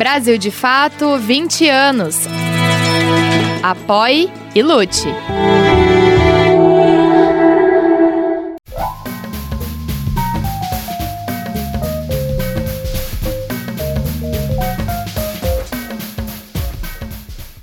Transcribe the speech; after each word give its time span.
Brasil 0.00 0.38
de 0.38 0.50
Fato 0.50 1.18
20 1.18 1.68
anos. 1.68 2.20
Apoie 3.62 4.32
e 4.54 4.62
lute. 4.62 5.06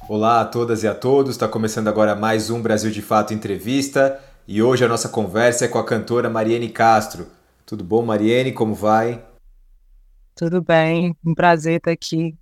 Olá 0.07 0.41
a 0.41 0.45
todas 0.45 0.83
e 0.83 0.87
a 0.87 0.93
todos, 0.93 1.31
está 1.31 1.47
começando 1.47 1.87
agora 1.87 2.15
mais 2.15 2.51
um 2.51 2.61
Brasil 2.61 2.91
de 2.91 3.01
Fato 3.01 3.33
Entrevista 3.33 4.19
e 4.47 4.61
hoje 4.61 4.85
a 4.85 4.87
nossa 4.87 5.09
conversa 5.09 5.65
é 5.65 5.67
com 5.67 5.79
a 5.79 5.83
cantora 5.83 6.29
Mariene 6.29 6.69
Castro. 6.69 7.25
Tudo 7.65 7.83
bom, 7.83 8.05
Mariene? 8.05 8.51
Como 8.51 8.75
vai? 8.75 9.23
Tudo 10.37 10.61
bem, 10.61 11.15
um 11.25 11.33
prazer 11.33 11.77
estar 11.77 11.89
aqui 11.89 12.35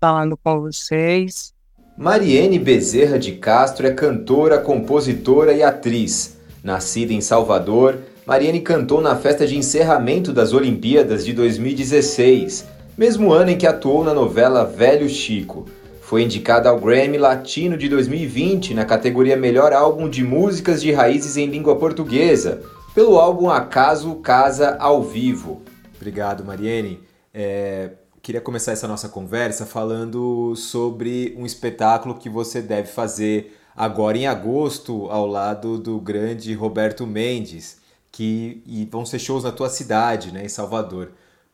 falando 0.00 0.36
com 0.36 0.60
vocês. 0.60 1.52
Mariene 1.96 2.60
Bezerra 2.60 3.18
de 3.18 3.32
Castro 3.32 3.88
é 3.88 3.90
cantora, 3.90 4.56
compositora 4.58 5.52
e 5.52 5.60
atriz. 5.60 6.38
Nascida 6.62 7.12
em 7.12 7.20
Salvador, 7.20 7.98
Mariene 8.24 8.60
cantou 8.60 9.00
na 9.00 9.16
festa 9.16 9.48
de 9.48 9.56
encerramento 9.56 10.32
das 10.32 10.52
Olimpíadas 10.52 11.24
de 11.24 11.32
2016, 11.32 12.64
mesmo 12.96 13.32
ano 13.32 13.50
em 13.50 13.58
que 13.58 13.66
atuou 13.66 14.04
na 14.04 14.14
novela 14.14 14.64
Velho 14.64 15.08
Chico. 15.08 15.66
Foi 16.00 16.22
indicada 16.22 16.68
ao 16.68 16.78
Grammy 16.78 17.18
Latino 17.18 17.76
de 17.76 17.88
2020 17.88 18.74
na 18.74 18.84
categoria 18.84 19.36
Melhor 19.36 19.72
Álbum 19.72 20.08
de 20.08 20.22
Músicas 20.22 20.80
de 20.80 20.92
Raízes 20.92 21.36
em 21.36 21.46
Língua 21.46 21.74
Portuguesa, 21.74 22.62
pelo 22.94 23.18
álbum 23.18 23.50
Acaso 23.50 24.14
Casa 24.20 24.76
ao 24.78 25.02
Vivo. 25.02 25.62
Obrigado, 25.96 26.44
Mariene. 26.44 27.07
É, 27.40 27.92
queria 28.20 28.40
começar 28.40 28.72
essa 28.72 28.88
nossa 28.88 29.08
conversa 29.08 29.64
falando 29.64 30.56
sobre 30.56 31.36
um 31.38 31.46
espetáculo 31.46 32.18
que 32.18 32.28
você 32.28 32.60
deve 32.60 32.88
fazer 32.88 33.56
agora 33.76 34.18
em 34.18 34.26
agosto 34.26 35.08
ao 35.08 35.24
lado 35.24 35.78
do 35.78 36.00
grande 36.00 36.52
Roberto 36.52 37.06
Mendes, 37.06 37.80
que 38.10 38.60
e 38.66 38.84
vão 38.86 39.06
ser 39.06 39.20
shows 39.20 39.44
na 39.44 39.52
tua 39.52 39.70
cidade, 39.70 40.32
né, 40.32 40.44
em 40.44 40.48
Salvador. 40.48 41.12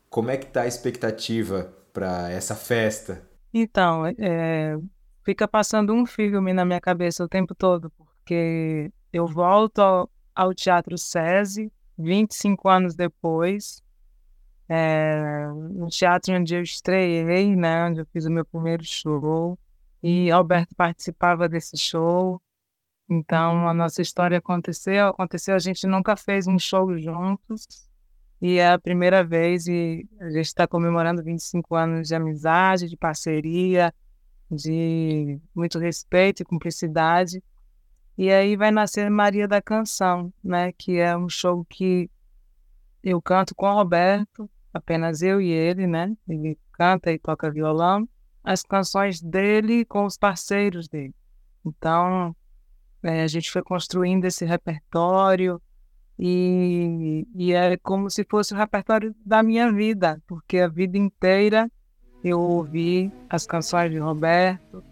Como 0.09 0.31
é 0.31 0.39
que 0.39 0.47
tá 0.47 0.63
a 0.63 0.67
expectativa 0.67 1.71
para 1.93 2.31
essa 2.31 2.55
festa? 2.55 3.23
Então, 3.53 4.07
é, 4.07 4.79
fica 5.23 5.47
passando 5.47 5.93
um 5.93 6.07
filme 6.07 6.55
na 6.55 6.65
minha 6.65 6.81
cabeça 6.81 7.23
o 7.23 7.29
tempo 7.29 7.55
todo, 7.55 7.93
porque 7.99 8.91
eu 9.13 9.27
volto 9.27 9.81
ao, 9.81 10.11
ao 10.35 10.55
Teatro 10.55 10.97
SESI 10.97 11.71
25 11.99 12.69
anos 12.71 12.95
depois, 12.95 13.84
é, 14.69 15.47
no 15.73 15.89
teatro 15.89 16.35
onde 16.35 16.55
eu 16.55 16.63
estreiei, 16.63 17.55
né, 17.55 17.87
onde 17.87 18.01
eu 18.01 18.07
fiz 18.07 18.25
o 18.25 18.31
meu 18.31 18.45
primeiro 18.45 18.85
show, 18.85 19.59
e 20.03 20.31
Alberto 20.31 20.75
participava 20.75 21.49
desse 21.49 21.77
show. 21.77 22.41
Então, 23.09 23.69
a 23.69 23.75
nossa 23.75 24.01
história 24.01 24.39
aconteceu, 24.39 25.09
aconteceu, 25.09 25.55
a 25.55 25.59
gente 25.59 25.87
nunca 25.87 26.17
fez 26.17 26.47
um 26.47 26.59
show 26.59 26.97
juntos, 26.99 27.67
e 28.41 28.59
é 28.59 28.73
a 28.73 28.79
primeira 28.79 29.25
vez 29.25 29.67
e 29.67 30.07
a 30.21 30.29
gente 30.29 30.47
está 30.47 30.67
comemorando 30.67 31.23
25 31.23 31.75
anos 31.75 32.09
de 32.09 32.15
amizade, 32.15 32.89
de 32.89 32.97
parceria, 32.97 33.91
de 34.51 35.41
muito 35.55 35.79
respeito 35.79 36.43
e 36.43 36.45
cumplicidade. 36.45 37.43
E 38.19 38.31
aí 38.31 38.57
vai 38.57 38.71
nascer 38.71 39.11
Maria 39.11 39.49
da 39.49 39.63
Canção, 39.63 40.33
né? 40.43 40.73
Que 40.73 40.99
é 40.99 41.17
um 41.17 41.29
show 41.29 41.65
que 41.65 42.11
eu 43.03 43.21
canto 43.21 43.55
com 43.55 43.67
o 43.67 43.75
Roberto, 43.75 44.49
apenas 44.75 45.23
eu 45.23 45.41
e 45.41 45.51
ele, 45.51 45.87
né? 45.87 46.15
Ele 46.29 46.59
canta 46.73 47.11
e 47.13 47.19
toca 47.19 47.51
violão, 47.51 48.07
as 48.43 48.63
canções 48.63 49.23
dele 49.23 49.85
com 49.85 50.05
os 50.05 50.19
parceiros 50.19 50.89
dele. 50.89 51.15
Então, 51.65 52.37
é, 53.03 53.23
a 53.23 53.27
gente 53.27 53.51
foi 53.51 53.63
construindo 53.63 54.25
esse 54.25 54.45
repertório, 54.45 55.63
e, 56.19 57.27
e 57.35 57.53
é 57.53 57.77
como 57.79 58.09
se 58.09 58.25
fosse 58.25 58.55
o 58.55 58.57
repertório 58.57 59.15
da 59.25 59.43
minha 59.43 59.73
vida, 59.73 60.23
porque 60.27 60.59
a 60.59 60.69
vida 60.69 60.97
inteira 60.97 61.71
eu 62.23 62.41
ouvi 62.41 63.13
as 63.29 63.47
canções 63.47 63.91
de 63.91 63.99
Roberto 63.99 64.83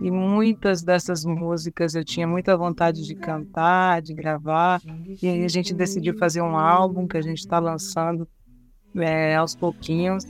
e 0.00 0.10
muitas 0.10 0.82
dessas 0.82 1.24
músicas 1.24 1.94
eu 1.94 2.02
tinha 2.02 2.26
muita 2.26 2.56
vontade 2.56 3.04
de 3.06 3.14
cantar, 3.14 4.00
de 4.00 4.14
gravar. 4.14 4.80
E 5.22 5.28
aí 5.28 5.44
a 5.44 5.48
gente 5.48 5.74
decidiu 5.74 6.16
fazer 6.16 6.40
um 6.40 6.56
álbum 6.56 7.06
que 7.06 7.18
a 7.18 7.22
gente 7.22 7.38
está 7.38 7.58
lançando 7.58 8.26
é, 8.96 9.36
aos 9.36 9.54
pouquinhos. 9.54 10.24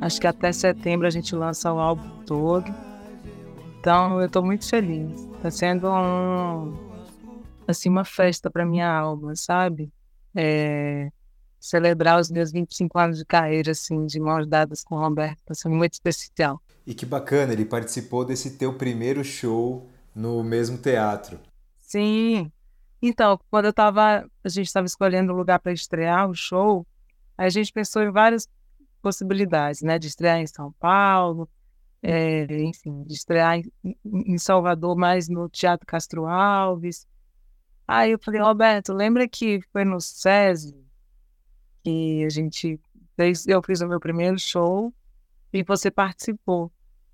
Acho 0.00 0.20
que 0.20 0.26
até 0.26 0.52
setembro 0.52 1.06
a 1.06 1.10
gente 1.10 1.34
lança 1.34 1.72
o 1.72 1.78
álbum 1.78 2.22
todo. 2.24 2.72
Então 3.78 4.20
eu 4.20 4.26
estou 4.26 4.42
muito 4.42 4.68
feliz. 4.68 5.28
Está 5.36 5.50
sendo 5.50 5.88
um, 5.88 6.74
assim, 7.66 7.88
uma 7.88 8.04
festa 8.04 8.50
para 8.50 8.64
minha 8.64 8.90
alma, 8.90 9.34
sabe? 9.36 9.90
É, 10.34 11.10
celebrar 11.60 12.20
os 12.20 12.30
meus 12.30 12.52
25 12.52 12.98
anos 12.98 13.18
de 13.18 13.24
carreira, 13.24 13.70
assim, 13.70 14.04
de 14.06 14.20
mãos 14.20 14.46
dadas 14.46 14.84
com 14.84 14.96
o 14.96 14.98
Roberto, 14.98 15.38
está 15.38 15.54
sendo 15.54 15.74
muito 15.74 15.94
especial. 15.94 16.60
E 16.86 16.92
que 16.92 17.06
bacana, 17.06 17.52
ele 17.52 17.64
participou 17.64 18.24
desse 18.24 18.58
teu 18.58 18.74
primeiro 18.74 19.24
show 19.24 19.88
no 20.14 20.44
mesmo 20.44 20.76
teatro. 20.76 21.40
Sim. 21.78 22.50
Então, 23.00 23.38
quando 23.50 23.66
eu 23.66 23.72
tava, 23.72 24.26
a 24.42 24.48
gente 24.48 24.66
estava 24.66 24.86
escolhendo 24.86 25.32
o 25.32 25.36
lugar 25.36 25.58
para 25.58 25.72
estrear 25.72 26.28
o 26.28 26.34
show, 26.34 26.86
a 27.36 27.48
gente 27.48 27.72
pensou 27.72 28.02
em 28.02 28.10
várias 28.10 28.48
possibilidades, 29.02 29.82
né, 29.82 29.98
de 29.98 30.08
estrear 30.08 30.38
em 30.38 30.46
São 30.46 30.72
Paulo, 30.72 31.48
é, 32.02 32.44
enfim, 32.62 33.02
de 33.04 33.14
estrear 33.14 33.58
em, 33.58 33.96
em 34.04 34.38
Salvador, 34.38 34.96
mais 34.96 35.28
no 35.28 35.48
Teatro 35.48 35.86
Castro 35.86 36.26
Alves, 36.26 37.06
Aí 37.86 38.12
eu 38.12 38.18
falei, 38.18 38.40
Roberto, 38.40 38.92
lembra 38.94 39.28
que 39.28 39.60
foi 39.70 39.84
no 39.84 40.00
SESI 40.00 40.74
que 41.82 42.24
a 42.24 42.30
gente 42.30 42.80
fez, 43.14 43.46
eu 43.46 43.62
fiz 43.62 43.82
o 43.82 43.88
meu 43.88 44.00
primeiro 44.00 44.38
show 44.38 44.92
e 45.52 45.62
você 45.62 45.90
participou. 45.90 46.72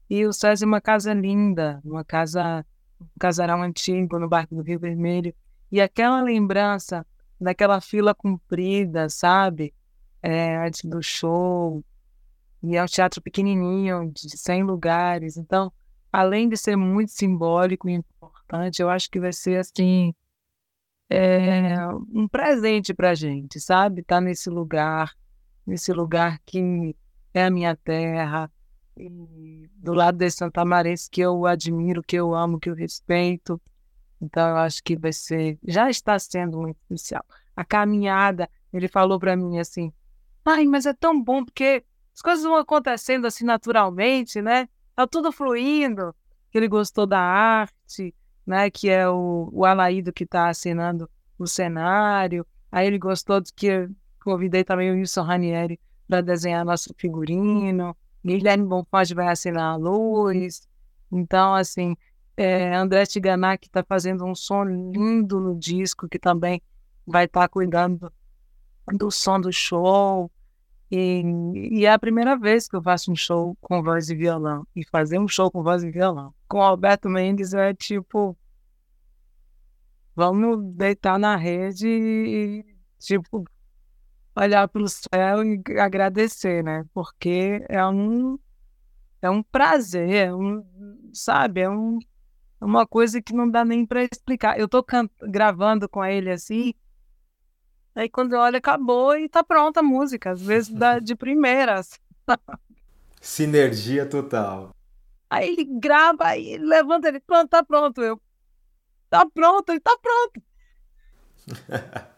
E 0.08 0.24
o 0.24 0.32
SESI 0.32 0.64
é 0.64 0.66
uma 0.66 0.80
casa 0.80 1.12
linda, 1.12 1.80
uma 1.84 2.04
casa, 2.04 2.64
um 3.00 3.06
casarão 3.18 3.62
antigo 3.62 4.18
no 4.18 4.28
bairro 4.28 4.48
do 4.52 4.62
Rio 4.62 4.78
Vermelho. 4.78 5.34
E 5.72 5.80
aquela 5.80 6.22
lembrança 6.22 7.04
daquela 7.40 7.80
fila 7.80 8.14
comprida, 8.14 9.08
sabe? 9.08 9.74
É, 10.22 10.56
antes 10.56 10.84
do 10.84 11.02
show. 11.02 11.84
E 12.62 12.76
é 12.76 12.82
um 12.82 12.86
teatro 12.86 13.22
pequenininho, 13.22 14.12
de 14.12 14.36
100 14.36 14.64
lugares. 14.64 15.36
Então, 15.36 15.72
além 16.12 16.48
de 16.48 16.56
ser 16.56 16.76
muito 16.76 17.12
simbólico 17.12 17.88
e 17.88 17.92
importante, 17.92 18.82
eu 18.82 18.90
acho 18.90 19.10
que 19.10 19.18
vai 19.18 19.32
ser 19.32 19.58
assim 19.58 20.14
é 21.10 21.74
um 22.14 22.28
presente 22.28 22.94
para 22.94 23.14
gente, 23.16 23.60
sabe? 23.60 24.00
Estar 24.00 24.16
tá 24.16 24.20
nesse 24.20 24.48
lugar, 24.48 25.12
nesse 25.66 25.92
lugar 25.92 26.38
que 26.46 26.94
é 27.34 27.44
a 27.44 27.50
minha 27.50 27.74
terra, 27.74 28.50
do 29.74 29.92
lado 29.92 30.16
desse 30.16 30.36
santamarense 30.36 31.10
que 31.10 31.20
eu 31.20 31.46
admiro, 31.46 32.02
que 32.02 32.14
eu 32.14 32.32
amo, 32.32 32.60
que 32.60 32.70
eu 32.70 32.74
respeito. 32.74 33.60
Então, 34.20 34.50
eu 34.50 34.56
acho 34.58 34.82
que 34.84 34.96
vai 34.96 35.12
ser, 35.12 35.58
já 35.64 35.90
está 35.90 36.16
sendo 36.18 36.58
muito 36.58 36.76
especial. 36.82 37.24
A 37.56 37.64
caminhada, 37.64 38.48
ele 38.72 38.86
falou 38.86 39.18
para 39.18 39.36
mim 39.36 39.58
assim: 39.58 39.92
ai, 40.54 40.66
mas 40.66 40.86
é 40.86 40.92
tão 40.92 41.20
bom 41.22 41.44
porque 41.44 41.84
as 42.14 42.22
coisas 42.22 42.44
vão 42.44 42.56
acontecendo 42.56 43.26
assim 43.26 43.44
naturalmente, 43.44 44.42
né? 44.42 44.68
Tá 44.94 45.06
tudo 45.06 45.32
fluindo. 45.32 46.14
Ele 46.52 46.68
gostou 46.68 47.06
da 47.06 47.20
arte, 47.20 48.14
né, 48.46 48.70
que 48.70 48.90
é 48.90 49.08
o, 49.08 49.48
o 49.52 49.64
Alaído 49.64 50.12
que 50.12 50.24
está 50.24 50.48
assinando 50.48 51.08
o 51.38 51.46
cenário. 51.46 52.46
Aí 52.70 52.86
ele 52.86 52.98
gostou 52.98 53.40
de 53.40 53.52
que 53.52 53.88
convidei 54.22 54.64
também 54.64 54.90
o 54.90 54.94
Wilson 54.94 55.22
Ranieri 55.22 55.80
para 56.08 56.20
desenhar 56.20 56.64
nosso 56.64 56.92
figurino. 56.98 57.96
Guilherme 58.24 58.66
Bonfante 58.66 59.14
vai 59.14 59.28
assinar 59.28 59.74
a 59.74 59.76
luz. 59.76 60.68
Então, 61.10 61.54
assim, 61.54 61.96
é, 62.36 62.74
André 62.74 63.06
Tiganá, 63.06 63.56
que 63.56 63.66
está 63.66 63.82
fazendo 63.82 64.24
um 64.24 64.34
som 64.34 64.64
lindo 64.64 65.40
no 65.40 65.58
disco, 65.58 66.08
que 66.08 66.18
também 66.18 66.60
vai 67.06 67.24
estar 67.24 67.42
tá 67.42 67.48
cuidando 67.48 68.12
do 68.92 69.10
som 69.10 69.40
do 69.40 69.52
show. 69.52 70.30
E, 70.90 71.22
e, 71.54 71.86
é 71.86 71.92
a 71.92 71.98
primeira 71.98 72.36
vez 72.36 72.66
que 72.66 72.74
eu 72.74 72.82
faço 72.82 73.12
um 73.12 73.16
show 73.16 73.56
com 73.60 73.82
voz 73.82 74.10
e 74.10 74.14
violão. 74.14 74.66
E 74.74 74.84
fazer 74.84 75.18
um 75.18 75.28
show 75.28 75.50
com 75.50 75.62
voz 75.62 75.84
e 75.84 75.90
violão. 75.90 76.34
Com 76.48 76.60
Alberto 76.60 77.08
Mendes 77.08 77.54
é 77.54 77.72
tipo 77.72 78.36
vamos 80.20 80.74
deitar 80.74 81.18
na 81.18 81.34
rede 81.34 81.88
e, 81.88 82.64
tipo, 82.98 83.44
olhar 84.36 84.68
para 84.68 84.82
o 84.82 84.88
céu 84.88 85.42
e 85.42 85.62
agradecer, 85.78 86.62
né? 86.62 86.84
Porque 86.92 87.64
é 87.68 87.84
um, 87.86 88.38
é 89.22 89.30
um 89.30 89.42
prazer, 89.42 90.10
é 90.10 90.34
um, 90.34 90.62
sabe? 91.12 91.60
É 91.60 91.70
um, 91.70 91.98
é 92.60 92.64
uma 92.64 92.86
coisa 92.86 93.22
que 93.22 93.32
não 93.32 93.50
dá 93.50 93.64
nem 93.64 93.86
para 93.86 94.04
explicar. 94.04 94.58
Eu 94.58 94.68
tô 94.68 94.84
gravando 95.22 95.88
com 95.88 96.04
ele 96.04 96.30
assim, 96.30 96.74
aí 98.00 98.08
quando 98.08 98.32
olha, 98.34 98.58
acabou 98.58 99.16
e 99.16 99.28
tá 99.28 99.44
pronta 99.44 99.80
a 99.80 99.82
música, 99.82 100.30
às 100.30 100.40
vezes 100.40 100.70
dá 100.70 100.98
de 101.00 101.14
primeiras. 101.14 102.00
Sinergia 103.20 104.06
total. 104.06 104.74
Aí 105.28 105.50
ele 105.50 105.64
grava, 105.64 106.26
aí 106.26 106.54
ele 106.54 106.64
levanta, 106.64 107.08
ele, 107.08 107.20
pronto, 107.20 107.48
tá 107.48 107.62
pronto. 107.62 108.02
Eu, 108.02 108.20
tá 109.08 109.26
pronto, 109.32 109.70
ele 109.70 109.80
tá 109.80 109.96
pronto. 110.00 110.42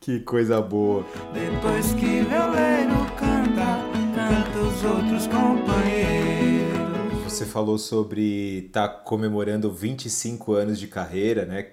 que 0.00 0.20
coisa 0.20 0.60
boa. 0.62 1.04
Depois 1.34 1.92
que 1.94 2.22
violeiro 2.22 2.94
canta, 3.18 3.80
canta 4.14 4.58
os 4.58 4.84
outros 4.84 5.26
companheiros. 5.26 7.24
Você 7.24 7.44
falou 7.44 7.78
sobre 7.78 8.66
estar 8.66 8.88
tá 8.88 8.94
comemorando 8.94 9.70
25 9.72 10.52
anos 10.52 10.78
de 10.78 10.86
carreira, 10.86 11.44
né? 11.44 11.72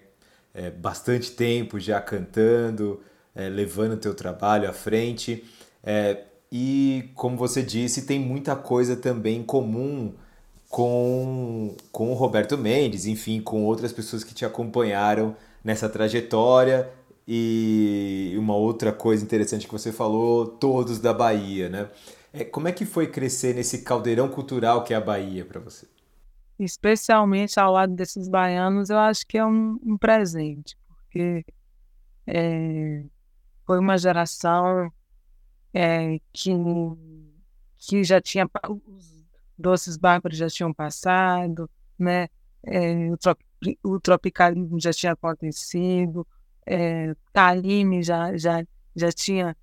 É, 0.54 0.72
bastante 0.72 1.31
tempo 1.31 1.80
já 1.80 2.01
cantando, 2.01 3.01
é, 3.38 3.48
levando 3.48 3.94
o 3.94 3.98
teu 3.98 4.16
trabalho 4.16 4.68
à 4.68 4.74
frente. 4.74 5.45
É, 5.84 6.24
e, 6.51 7.12
como 7.13 7.38
você 7.38 7.62
disse, 7.62 8.07
tem 8.07 8.19
muita 8.19 8.56
coisa 8.56 8.95
também 8.95 9.44
comum 9.44 10.12
com, 10.68 11.75
com 11.92 12.12
o 12.12 12.16
Roberto 12.16 12.57
Mendes, 12.57 13.06
enfim, 13.06 13.39
com 13.39 13.63
outras 13.63 13.94
pessoas 13.94 14.24
que 14.24 14.34
te 14.34 14.44
acompanharam 14.44 15.36
nessa 15.63 15.88
trajetória. 15.88 16.89
E 17.28 18.34
uma 18.38 18.56
outra 18.56 18.92
coisa 18.92 19.24
interessante 19.24 19.68
que 19.68 19.72
você 19.72 19.92
falou, 19.92 20.48
todos 20.48 20.98
da 20.98 21.13
Bahia, 21.13 21.69
né? 21.69 21.89
É, 22.34 22.44
como 22.44 22.68
é 22.68 22.72
que 22.72 22.86
foi 22.86 23.07
crescer 23.07 23.54
nesse 23.54 23.84
caldeirão 23.84 24.30
cultural 24.30 24.84
que 24.84 24.94
é 24.94 24.98
a 24.98 25.01
Bahia 25.01 25.45
para 25.45 25.60
você? 25.60 25.86
Especialmente 26.57 27.60
ao 27.60 27.74
lado 27.74 27.94
desses 27.94 28.28
baianos, 28.28 28.89
eu 28.89 28.98
acho 28.98 29.28
que 29.28 29.38
é 29.38 29.45
um, 29.45 29.78
um 29.84 29.98
presente, 29.98 30.75
porque 30.88 31.44
é, 32.25 33.04
foi 33.67 33.79
uma 33.79 33.97
geração 33.97 34.89
é, 35.73 36.19
que, 36.31 36.51
que 37.77 38.01
já 38.01 38.21
tinha 38.21 38.49
os 38.85 39.25
doces 39.57 39.97
bárbaros 39.97 40.37
já 40.37 40.47
tinham 40.47 40.73
passado, 40.73 41.69
né? 41.99 42.29
É, 42.63 43.09
o, 43.11 43.17
o 43.83 43.99
tropicalismo 43.99 44.79
já 44.79 44.93
tinha 44.93 45.11
acontecido, 45.11 46.25
é, 46.65 47.13
Taline 47.33 48.01
já, 48.01 48.35
já, 48.37 48.63
já 48.95 49.11
tinha 49.11 49.55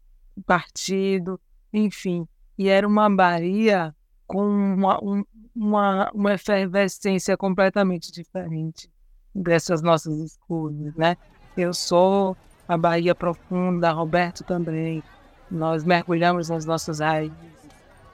partido, 0.45 1.41
enfim, 1.73 2.29
e 2.59 2.69
era 2.69 2.87
uma 2.87 3.09
Bahia 3.09 3.95
com 4.27 4.47
uma, 4.47 5.03
um, 5.03 5.25
uma, 5.55 6.11
uma 6.13 6.35
efervescência 6.35 7.37
completamente 7.37 8.13
diferente 8.13 8.91
dessas 9.35 9.81
nossas 9.81 10.19
escolhas, 10.19 10.95
né? 10.95 11.17
Eu 11.57 11.73
sou 11.73 12.37
a 12.67 12.77
Bahia 12.77 13.15
profunda, 13.15 13.93
Roberto 13.93 14.43
também, 14.45 15.03
nós 15.51 15.85
mergulhamos 15.85 16.49
nas 16.49 16.65
nossas 16.65 17.01
raízes 17.01 17.55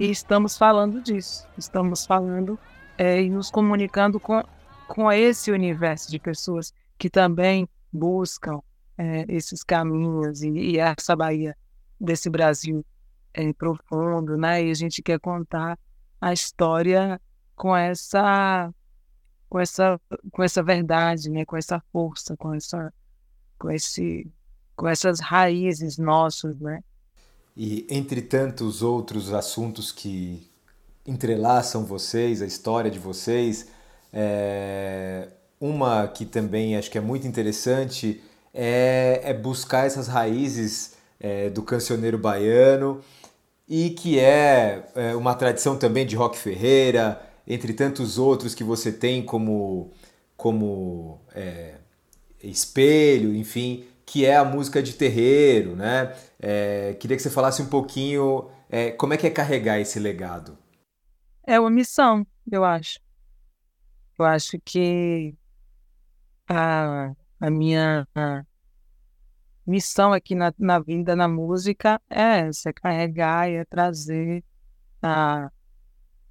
e 0.00 0.11
estamos 0.11 0.56
falando 0.56 1.02
disso. 1.02 1.47
Estamos 1.58 2.06
falando 2.06 2.58
é, 2.97 3.23
e 3.23 3.29
nos 3.29 3.50
comunicando 3.50 4.19
com, 4.19 4.43
com 4.88 5.12
esse 5.12 5.52
universo 5.52 6.11
de 6.11 6.19
pessoas 6.19 6.73
que 6.99 7.11
também 7.11 7.69
buscam 7.93 8.61
é, 8.97 9.26
esses 9.29 9.62
caminhos 9.62 10.43
e, 10.43 10.49
e, 10.49 10.79
essa 10.79 11.14
Bahia 11.14 11.55
desse 12.00 12.31
Brasil 12.31 12.85
é, 13.35 13.52
profundo, 13.52 14.38
né? 14.38 14.64
E 14.64 14.70
a 14.70 14.75
gente 14.75 15.02
quer 15.02 15.20
contar 15.20 15.79
a 16.19 16.32
história 16.32 17.20
com 17.55 17.76
essa 17.76 18.73
com 19.50 19.61
essa 19.61 20.00
com 20.32 20.43
essa 20.43 20.62
verdade, 20.62 21.29
né? 21.29 21.44
Com 21.44 21.58
essa 21.58 21.79
força, 21.93 22.35
com 22.38 22.55
essa 22.55 22.93
com 23.58 23.70
esse 23.70 24.26
com 24.81 24.88
essas 24.88 25.21
raízes 25.21 25.99
nossas, 25.99 26.59
né? 26.59 26.82
E 27.55 27.87
entre 27.91 28.23
tantos 28.23 28.81
outros 28.81 29.31
assuntos 29.31 29.93
que 29.93 30.50
entrelaçam 31.06 31.85
vocês, 31.85 32.41
a 32.41 32.47
história 32.47 32.91
de 32.91 32.99
vocês, 32.99 33.69
é... 34.11 35.29
uma 35.61 36.09
que 36.09 36.25
também 36.25 36.79
acho 36.79 36.91
que 36.91 36.97
é 36.97 37.00
muito 37.00 37.27
interessante 37.27 38.23
é, 38.55 39.21
é 39.23 39.35
buscar 39.35 39.87
essas 39.87 40.09
raízes 40.09 40.94
é, 41.21 41.50
do 41.50 41.62
cancioneiro 41.62 42.17
baiano 42.17 43.03
e 43.69 43.91
que 43.91 44.19
é, 44.19 44.83
é 44.94 45.15
uma 45.15 45.35
tradição 45.35 45.76
também 45.76 46.06
de 46.06 46.17
Rock 46.17 46.38
Ferreira, 46.38 47.21
entre 47.47 47.75
tantos 47.75 48.17
outros 48.17 48.55
que 48.55 48.65
você 48.65 48.91
tem 48.91 49.23
como, 49.23 49.91
como 50.38 51.21
é, 51.35 51.75
espelho, 52.43 53.35
enfim, 53.35 53.85
que 54.11 54.27
é 54.27 54.37
a 54.37 54.45
música 54.45 54.83
de 54.83 54.95
terreiro, 54.95 55.77
né? 55.77 56.12
É, 56.41 56.95
queria 56.95 57.17
que 57.17 57.23
você 57.23 57.31
falasse 57.31 57.62
um 57.62 57.69
pouquinho 57.69 58.51
é, 58.69 58.91
como 58.91 59.15
é 59.15 59.17
que 59.17 59.25
é 59.25 59.31
carregar 59.31 59.79
esse 59.79 60.01
legado. 60.01 60.59
É 61.47 61.61
uma 61.61 61.71
missão, 61.71 62.27
eu 62.51 62.65
acho. 62.65 62.99
Eu 64.19 64.25
acho 64.25 64.59
que 64.65 65.33
a, 66.49 67.12
a 67.39 67.51
minha 67.51 68.05
a 68.12 68.45
missão 69.65 70.12
aqui 70.12 70.35
na, 70.35 70.53
na 70.59 70.81
vida, 70.81 71.15
na 71.15 71.29
música, 71.29 72.01
é 72.11 72.49
essa, 72.49 72.71
é 72.71 72.73
carregar 72.73 73.49
e 73.49 73.55
é 73.55 73.65
trazer 73.65 74.43
a, 75.01 75.53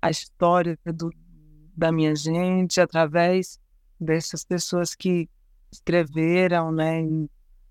a 0.01 0.09
história 0.09 0.77
do, 0.83 1.13
da 1.77 1.93
minha 1.93 2.13
gente 2.13 2.81
através 2.81 3.57
dessas 3.97 4.43
pessoas 4.43 4.93
que 4.93 5.29
escreveram, 5.71 6.73
né, 6.73 6.99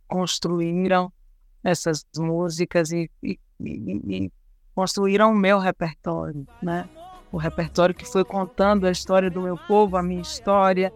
construíram 0.08 1.12
essas 1.62 2.04
músicas 2.16 2.90
e, 2.90 3.10
e, 3.22 3.38
e, 3.60 4.24
e 4.24 4.32
construíram 4.74 5.32
o 5.32 5.36
meu 5.36 5.58
repertório, 5.58 6.46
né? 6.62 6.88
O 7.30 7.36
repertório 7.36 7.94
que 7.94 8.06
foi 8.06 8.24
contando 8.24 8.86
a 8.86 8.90
história 8.90 9.30
do 9.30 9.42
meu 9.42 9.56
povo, 9.56 9.96
a 9.96 10.02
minha 10.02 10.22
história, 10.22 10.92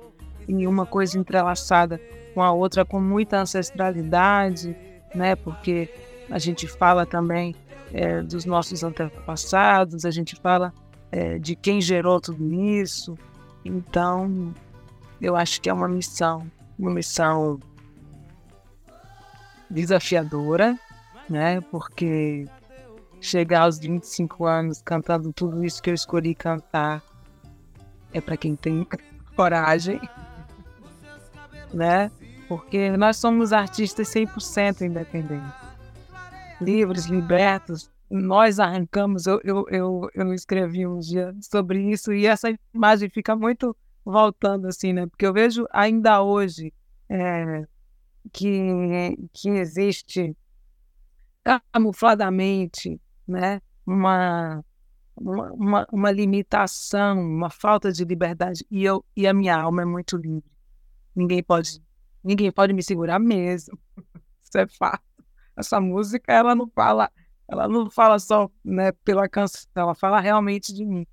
e 0.49 0.67
uma 0.67 0.87
coisa 0.87 1.19
entrelaçada 1.19 2.00
com 2.35 2.43
a 2.43 2.50
outra 2.50 2.85
com 2.85 3.00
muita 3.00 3.41
ancestralidade, 3.41 4.75
né? 5.14 5.37
Porque 5.37 5.93
a 6.31 6.38
gente 6.38 6.67
fala 6.67 7.05
também 7.05 7.55
é, 7.93 8.23
dos 8.23 8.44
nossos 8.44 8.82
antepassados, 8.82 10.05
a 10.05 10.11
gente 10.11 10.35
fala 10.37 10.73
é, 11.11 11.38
de 11.38 11.55
quem 11.55 11.81
gerou 11.81 12.20
tudo 12.20 12.53
isso. 12.55 13.17
Então, 13.64 14.55
eu 15.20 15.37
acho 15.37 15.61
que 15.61 15.69
é 15.69 15.73
uma 15.73 15.88
missão, 15.88 16.50
uma 16.79 16.91
missão 16.91 17.61
desafiadora, 19.72 20.78
né? 21.28 21.60
Porque 21.62 22.46
chegar 23.20 23.62
aos 23.62 23.78
25 23.78 24.44
anos 24.44 24.82
cantando 24.82 25.32
tudo 25.32 25.64
isso 25.64 25.82
que 25.82 25.90
eu 25.90 25.94
escolhi 25.94 26.35
cantar 26.35 27.02
é 28.12 28.20
para 28.20 28.37
quem 28.37 28.54
tem 28.54 28.87
coragem, 29.35 30.00
né? 31.73 32.11
Porque 32.49 32.94
nós 32.97 33.16
somos 33.16 33.52
artistas 33.52 34.08
100% 34.08 34.82
independentes, 34.82 35.52
livres, 36.61 37.06
libertos. 37.06 37.90
Nós 38.11 38.61
arrancamos, 38.61 39.26
eu, 39.26 39.40
eu, 39.42 39.66
eu, 39.70 40.11
eu 40.14 40.35
escrevi 40.35 40.87
um 40.87 40.99
dia 40.99 41.35
sobre 41.40 41.90
isso 41.90 42.12
e 42.12 42.26
essa 42.26 42.54
imagem 42.75 43.08
fica 43.08 43.35
muito 43.35 43.75
voltando 44.04 44.66
assim, 44.66 44.92
né? 44.92 45.06
Porque 45.06 45.25
eu 45.25 45.32
vejo 45.32 45.66
ainda 45.73 46.23
hoje 46.23 46.75
é, 47.08 47.64
que, 48.33 49.17
que 49.33 49.49
existe 49.49 50.37
camufladamente 51.73 53.00
né, 53.26 53.61
uma, 53.87 54.64
uma, 55.17 55.87
uma 55.93 56.11
limitação, 56.11 57.19
uma 57.21 57.50
falta 57.50 57.93
de 57.93 58.05
liberdade. 58.05 58.64
E, 58.71 58.85
eu, 58.85 59.05
e 59.17 59.26
a 59.26 59.35
minha 59.35 59.57
alma 59.57 59.83
é 59.83 59.85
muito 59.85 60.17
livre. 60.17 60.50
Ninguém 61.14 61.43
pode, 61.43 61.83
ninguém 62.23 62.50
pode 62.50 62.73
me 62.73 62.83
segurar 62.83 63.19
mesmo. 63.19 63.79
Isso 64.43 64.59
é 64.59 64.67
fato. 64.67 65.02
Essa 65.57 65.81
música, 65.81 66.33
ela 66.33 66.55
não 66.55 66.69
fala, 66.69 67.11
ela 67.47 67.69
não 67.69 67.91
fala 67.91 68.19
só 68.19 68.50
né, 68.64 68.93
pela 69.05 69.29
canção, 69.29 69.69
ela 69.75 69.95
fala 69.95 70.21
realmente 70.21 70.73
de 70.73 70.85
mim. 70.85 71.07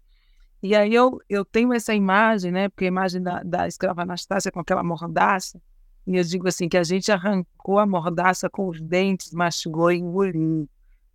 E 0.62 0.76
aí 0.76 0.94
eu, 0.94 1.20
eu 1.30 1.46
tenho 1.46 1.74
essa 1.74 1.94
imagem, 1.94 2.52
né? 2.52 2.68
Porque 2.68 2.86
a 2.86 2.90
imagem 2.90 3.22
da, 3.22 3.42
da 3.44 3.68
escrava 3.68 4.02
Anastácia 4.02 4.52
com 4.52 4.60
aquela 4.60 4.84
mordaça, 4.84 5.62
e 6.06 6.18
eu 6.18 6.24
digo 6.24 6.48
assim, 6.48 6.68
que 6.68 6.78
a 6.78 6.84
gente 6.84 7.12
arrancou 7.12 7.80
a 7.80 7.86
mordaça 7.86 8.50
com 8.50 8.68
os 8.68 8.82
dentes, 8.82 9.32
mastigou 9.32 9.92
e 9.92 9.98
engoliu, 9.98 10.68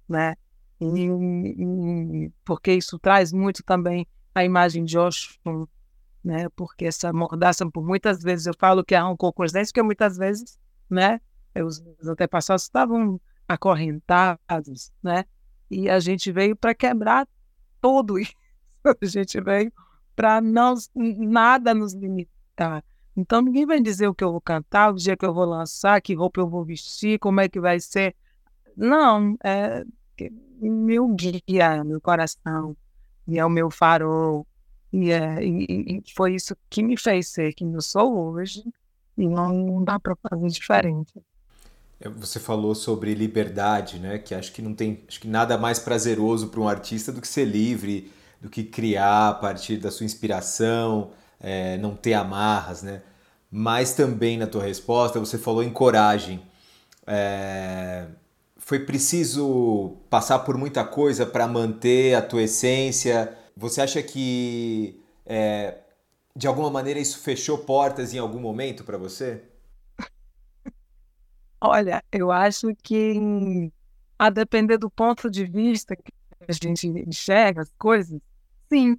né? 0.09 0.37
E, 0.81 2.31
porque 2.45 2.73
isso 2.73 2.99
traz 2.99 3.33
muito 3.33 3.63
também 3.63 4.07
a 4.35 4.45
imagem 4.45 4.85
de 4.85 4.99
Oxum, 4.99 5.67
né? 6.23 6.49
Porque 6.57 6.87
essa 6.87 7.13
mordaça, 7.13 7.69
por 7.71 7.85
muitas 7.85 8.23
vezes, 8.23 8.47
eu 8.47 8.55
falo 8.59 8.85
que 8.85 8.95
arrancou 8.95 9.33
com 9.33 9.43
os 9.43 9.53
dentes, 9.53 9.71
porque 9.71 9.83
muitas 9.83 10.17
vezes, 10.17 10.59
né? 10.89 11.21
Os, 11.57 11.83
os 12.01 12.09
antepassados 12.09 12.65
estavam 12.65 13.21
acorrentados, 13.49 14.93
né? 15.03 15.25
E 15.71 15.89
a 15.89 15.99
gente 16.01 16.31
veio 16.33 16.57
para 16.57 16.75
quebrar 16.75 17.27
tudo 17.81 18.19
isso. 18.19 18.33
A 18.85 19.07
gente 19.07 19.41
veio 19.41 19.73
para 20.15 20.43
não 20.43 20.75
nada 20.95 21.73
nos 21.73 21.95
limitar. 21.95 22.85
Então 23.17 23.41
ninguém 23.41 23.65
vai 23.67 23.81
dizer 23.81 24.09
o 24.09 24.15
que 24.15 24.25
eu 24.25 24.33
vou 24.33 24.41
cantar, 24.41 24.93
o 24.93 24.97
dia 24.97 25.17
que 25.17 25.25
eu 25.25 25.33
vou 25.33 25.45
lançar, 25.45 26.01
que 26.01 26.15
roupa 26.15 26.41
eu 26.41 26.49
vou 26.49 26.65
vestir, 26.65 27.19
como 27.19 27.41
é 27.41 27.49
que 27.49 27.61
vai 27.61 27.79
ser. 27.81 28.15
Não, 28.77 29.37
é 29.45 29.85
meu 30.61 31.09
guia, 31.09 31.85
meu 31.85 32.01
coração. 32.01 32.77
e 33.27 33.39
é 33.39 33.45
o 33.45 33.51
meu 33.51 33.71
farol. 33.71 34.47
E, 34.93 35.11
é, 35.11 35.45
e, 35.45 36.03
e 36.07 36.13
foi 36.15 36.35
isso 36.35 36.57
que 36.71 36.83
me 36.83 36.97
fez 36.97 37.29
ser 37.29 37.53
quem 37.55 37.73
eu 37.73 37.83
sou 37.83 38.33
hoje. 38.33 38.63
E 39.17 39.27
não, 39.29 39.49
não 39.53 39.85
dá 39.85 39.99
para 39.99 40.17
fazer 40.17 40.49
diferente. 40.49 41.13
É, 42.01 42.09
você 42.09 42.41
falou 42.41 42.75
sobre 42.75 43.15
liberdade, 43.15 43.99
né? 43.99 44.19
Que 44.19 44.35
acho 44.35 44.53
que 44.53 44.63
não 44.63 44.75
tem, 44.75 45.03
acho 45.09 45.21
que 45.21 45.29
nada 45.29 45.57
mais 45.57 45.79
prazeroso 45.79 46.49
para 46.49 46.61
um 46.61 46.69
artista 46.69 47.13
do 47.13 47.21
que 47.21 47.29
ser 47.29 47.45
livre, 47.45 48.11
do 48.41 48.49
que 48.49 48.65
criar 48.65 49.31
a 49.31 49.35
partir 49.35 49.79
da 49.79 49.91
sua 49.91 50.05
inspiração, 50.05 51.13
é, 51.45 51.77
não 51.77 51.95
ter 51.95 52.15
amarras, 52.15 52.83
né? 52.83 53.03
Mas 53.51 53.95
também 53.95 54.39
na 54.39 54.47
tua 54.47 54.65
resposta 54.65 55.21
você 55.21 55.37
falou 55.37 55.63
em 55.63 55.71
coragem. 55.71 56.43
É, 57.07 58.07
foi 58.57 58.81
preciso 58.81 59.99
passar 60.09 60.39
por 60.41 60.57
muita 60.57 60.85
coisa 60.85 61.27
para 61.27 61.47
manter 61.47 62.15
a 62.15 62.23
tua 62.23 62.43
essência? 62.43 63.37
Você 63.55 63.83
acha 63.83 64.03
que 64.03 65.01
é, 65.27 65.79
de 66.35 66.47
alguma 66.47 66.71
maneira 66.71 66.99
isso 66.99 67.19
fechou 67.19 67.59
portas 67.59 68.15
em 68.15 68.19
algum 68.19 68.41
momento 68.41 68.83
para 68.83 68.97
você? 68.97 69.43
Olha, 71.61 72.03
eu 72.11 72.33
acho 72.33 72.75
que 72.83 73.71
a 74.19 74.31
depender 74.31 74.79
do 74.79 74.91
ponto 74.91 75.31
de 75.31 75.45
vista 75.45 75.95
que 75.95 76.13
a 76.49 76.53
gente 76.53 76.89
enxerga 76.89 77.61
as 77.61 77.73
coisas, 77.79 78.19
sim. 78.73 78.99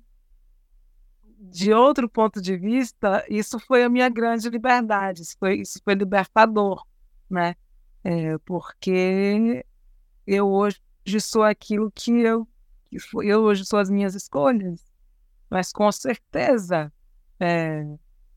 De 1.52 1.74
outro 1.74 2.10
ponto 2.10 2.42
de 2.42 2.58
vista, 2.58 3.25
isso 3.30 3.60
foi 3.60 3.84
a 3.84 3.90
minha 3.90 4.10
grande 4.10 4.50
liberdade, 4.50 5.22
isso 5.22 5.36
foi, 5.40 5.62
isso 5.62 5.80
foi 5.84 5.94
libertador, 5.94 6.86
né? 7.30 7.56
É, 8.04 8.38
porque 8.40 9.66
eu 10.28 10.48
hoje 10.48 10.80
sou 11.20 11.44
aquilo 11.44 11.92
que 11.92 12.12
eu, 12.12 12.48
que 12.90 12.98
eu 13.24 13.42
hoje 13.42 13.66
sou 13.66 13.80
as 13.80 13.90
minhas 13.90 14.16
escolhas, 14.16 14.84
mas 15.50 15.72
com 15.72 15.92
certeza 15.92 16.92
é, 17.40 17.86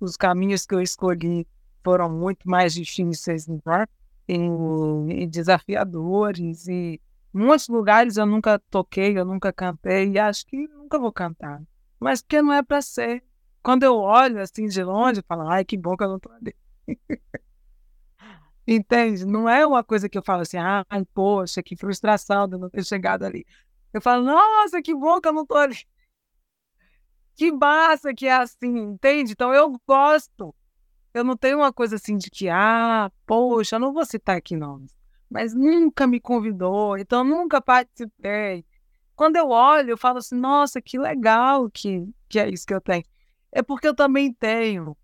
os 0.01 0.17
caminhos 0.17 0.65
que 0.65 0.75
eu 0.75 0.81
escolhi 0.81 1.47
foram 1.85 2.11
muito 2.11 2.49
mais 2.49 2.75
difíceis, 2.75 3.47
né? 3.47 3.87
e, 4.29 5.23
e 5.23 5.27
desafiadores 5.27 6.69
e 6.69 7.01
muitos 7.33 7.69
lugares 7.69 8.17
eu 8.17 8.27
nunca 8.27 8.59
toquei, 8.71 9.19
eu 9.19 9.25
nunca 9.25 9.53
cantei 9.53 10.11
e 10.13 10.19
acho 10.19 10.47
que 10.47 10.69
nunca 10.69 10.99
vou 10.99 11.13
cantar. 11.13 11.63
Mas 11.99 12.23
porque 12.23 12.41
não 12.43 12.53
é 12.53 12.63
para 12.63 12.81
ser. 12.83 13.23
Quando 13.63 13.83
eu 13.83 13.97
olho 13.97 14.41
assim 14.41 14.67
de 14.67 14.83
longe, 14.83 15.21
eu 15.21 15.25
falo, 15.27 15.49
ai, 15.49 15.65
que 15.65 15.77
bom 15.77 15.97
que 15.97 16.05
eu 16.05 16.09
não 16.09 16.21
tô 16.21 16.31
ali. 16.31 16.55
Entende? 18.67 19.25
Não 19.25 19.49
é 19.49 19.67
uma 19.67 19.83
coisa 19.83 20.09
que 20.09 20.19
eu 20.19 20.23
falo 20.23 20.43
assim, 20.43 20.59
ai, 20.59 21.05
poxa, 21.15 21.63
que 21.63 21.77
frustração 21.77 22.47
de 22.49 22.59
não 22.59 22.69
ter 22.71 22.85
chegado 22.85 23.25
ali. 23.25 23.47
Eu 23.93 24.01
falo, 24.01 24.25
nossa, 24.25 24.83
que 24.83 24.95
bom 24.95 25.21
que 25.21 25.29
eu 25.29 25.33
não 25.33 25.47
tô 25.47 25.57
ali. 25.57 25.77
Que 27.35 27.51
massa 27.53 28.13
que 28.15 28.27
é 28.27 28.35
assim, 28.35 28.77
entende? 28.79 29.33
Então 29.33 29.55
eu 29.55 29.81
gosto 29.87 30.55
eu 31.15 31.25
não 31.25 31.37
tenho 31.37 31.59
uma 31.59 31.73
coisa 31.73 31.97
assim 31.97 32.17
de 32.17 32.31
que, 32.31 32.49
ah, 32.49 33.11
poxa, 33.27 33.77
eu 33.77 33.81
não 33.81 33.93
vou 33.93 34.05
citar 34.05 34.37
aqui 34.37 34.57
nomes, 34.57 34.95
mas 35.29 35.55
nunca 35.55 36.07
me 36.07 36.21
convidou, 36.21 36.97
então 36.99 37.25
nunca 37.25 37.61
participei. 37.61 38.65
Quando 39.19 39.35
eu 39.35 39.49
olho, 39.49 39.91
eu 39.91 39.99
falo 39.99 40.19
assim, 40.19 40.37
nossa, 40.37 40.81
que 40.81 40.97
legal 40.97 41.69
que, 41.69 42.09
que 42.29 42.39
é 42.39 42.49
isso 42.49 42.65
que 42.65 42.73
eu 42.73 42.81
tenho. 42.81 43.03
É 43.51 43.61
porque 43.65 43.89
eu 43.89 43.95
também 43.95 44.33
tenho 44.33 44.97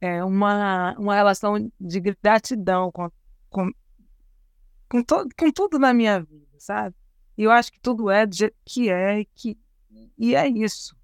é, 0.00 0.24
uma, 0.24 0.94
uma 0.98 1.14
relação 1.14 1.70
de 1.78 2.00
gratidão 2.00 2.90
com, 2.90 3.10
com, 3.50 3.70
com, 4.88 5.02
to, 5.02 5.28
com 5.38 5.52
tudo 5.52 5.78
na 5.78 5.92
minha 5.92 6.20
vida, 6.22 6.48
sabe? 6.58 6.96
E 7.36 7.42
eu 7.42 7.50
acho 7.50 7.70
que 7.70 7.78
tudo 7.78 8.08
é 8.08 8.24
do 8.24 8.34
jeito 8.34 8.56
que 8.64 8.88
é, 8.88 9.22
que, 9.34 9.58
e 10.16 10.34
é 10.34 10.48
isso. 10.48 10.96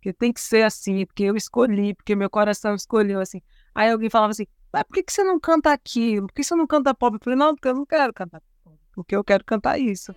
Que 0.00 0.12
tem 0.12 0.32
que 0.32 0.40
ser 0.40 0.62
assim, 0.62 1.04
porque 1.04 1.24
eu 1.24 1.34
escolhi, 1.34 1.96
porque 1.96 2.14
meu 2.14 2.30
coração 2.30 2.76
escolheu 2.76 3.18
assim. 3.18 3.42
Aí 3.74 3.90
alguém 3.90 4.08
falava 4.08 4.30
assim, 4.30 4.46
mas 4.72 4.84
por 4.84 4.94
que, 4.94 5.02
que 5.02 5.12
você 5.12 5.24
não 5.24 5.40
canta 5.40 5.72
aquilo? 5.72 6.28
Por 6.28 6.34
que 6.34 6.44
você 6.44 6.54
não 6.54 6.68
canta 6.68 6.94
pop? 6.94 7.16
Eu 7.16 7.20
falei, 7.20 7.36
não, 7.36 7.56
porque 7.56 7.66
eu 7.66 7.74
não 7.74 7.84
quero 7.84 8.14
cantar 8.14 8.40
pop. 8.62 8.78
Porque 8.94 9.16
eu 9.16 9.24
quero 9.24 9.44
cantar 9.44 9.80
isso. 9.80 10.14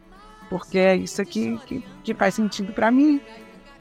Porque 0.49 0.77
é 0.77 0.95
isso 0.95 1.21
aqui 1.21 1.57
que, 1.65 1.83
que 2.03 2.13
faz 2.13 2.35
sentido 2.35 2.73
para 2.73 2.91
mim. 2.91 3.21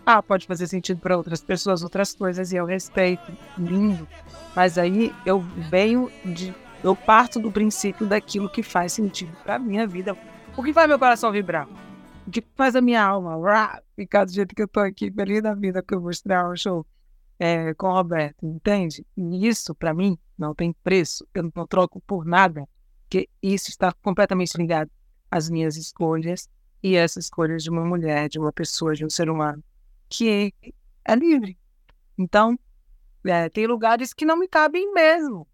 Ah, 0.06 0.23
pode 0.23 0.47
fazer 0.47 0.66
sentido 0.66 1.00
para 1.00 1.16
outras 1.16 1.42
pessoas, 1.42 1.83
outras 1.83 2.14
coisas, 2.14 2.52
e 2.52 2.56
eu 2.56 2.66
respeito, 2.66 3.33
lindo. 3.56 4.06
Mas 4.54 4.76
aí 4.76 5.14
eu 5.25 5.40
venho 5.40 6.11
de. 6.25 6.54
Eu 6.83 6.94
parto 6.94 7.40
do 7.40 7.50
princípio 7.50 8.06
daquilo 8.06 8.50
que 8.50 8.62
faz 8.62 8.92
sentido 8.92 9.35
para 9.42 9.59
minha 9.59 9.87
vida. 9.87 10.16
O 10.56 10.62
que 10.62 10.73
faz 10.73 10.87
meu 10.87 10.99
coração 10.99 11.33
vibrar? 11.33 11.66
O 12.26 12.30
que 12.30 12.44
faz 12.54 12.76
a 12.76 12.80
minha 12.80 13.02
alma 13.02 13.38
ficar 13.97 14.25
do 14.25 14.33
jeito 14.33 14.54
que 14.54 14.62
eu 14.62 14.68
tô 14.68 14.80
aqui, 14.80 15.11
feliz 15.11 15.42
da 15.42 15.54
vida, 15.54 15.83
que 15.83 15.94
eu 15.94 16.00
vou 16.00 16.11
estrear 16.11 16.50
um 16.50 16.56
show 16.56 16.87
é, 17.38 17.73
com 17.75 17.88
o 17.88 17.92
Roberto, 17.92 18.44
entende? 18.47 19.06
E 19.16 19.47
isso, 19.47 19.75
para 19.75 19.94
mim, 19.94 20.18
não 20.37 20.54
tem 20.54 20.75
preço. 20.85 21.26
Eu 21.35 21.50
não 21.54 21.66
troco 21.66 22.00
por 22.06 22.26
nada, 22.26 22.68
porque 23.02 23.28
isso 23.42 23.71
está 23.71 23.92
completamente 24.02 24.56
ligado 24.56 24.90
às 25.34 25.50
minhas 25.50 25.76
escolhas 25.76 26.48
e 26.80 26.94
essas 26.94 27.24
escolhas 27.24 27.64
de 27.64 27.68
uma 27.70 27.84
mulher, 27.84 28.28
de 28.28 28.38
uma 28.38 28.52
pessoa, 28.52 28.94
de 28.94 29.04
um 29.04 29.10
ser 29.10 29.28
humano, 29.28 29.62
que 30.08 30.54
é 31.04 31.16
livre. 31.16 31.58
Então, 32.16 32.56
é, 33.24 33.48
tem 33.48 33.66
lugares 33.66 34.14
que 34.14 34.24
não 34.24 34.36
me 34.36 34.46
cabem 34.46 34.92
mesmo. 34.92 35.44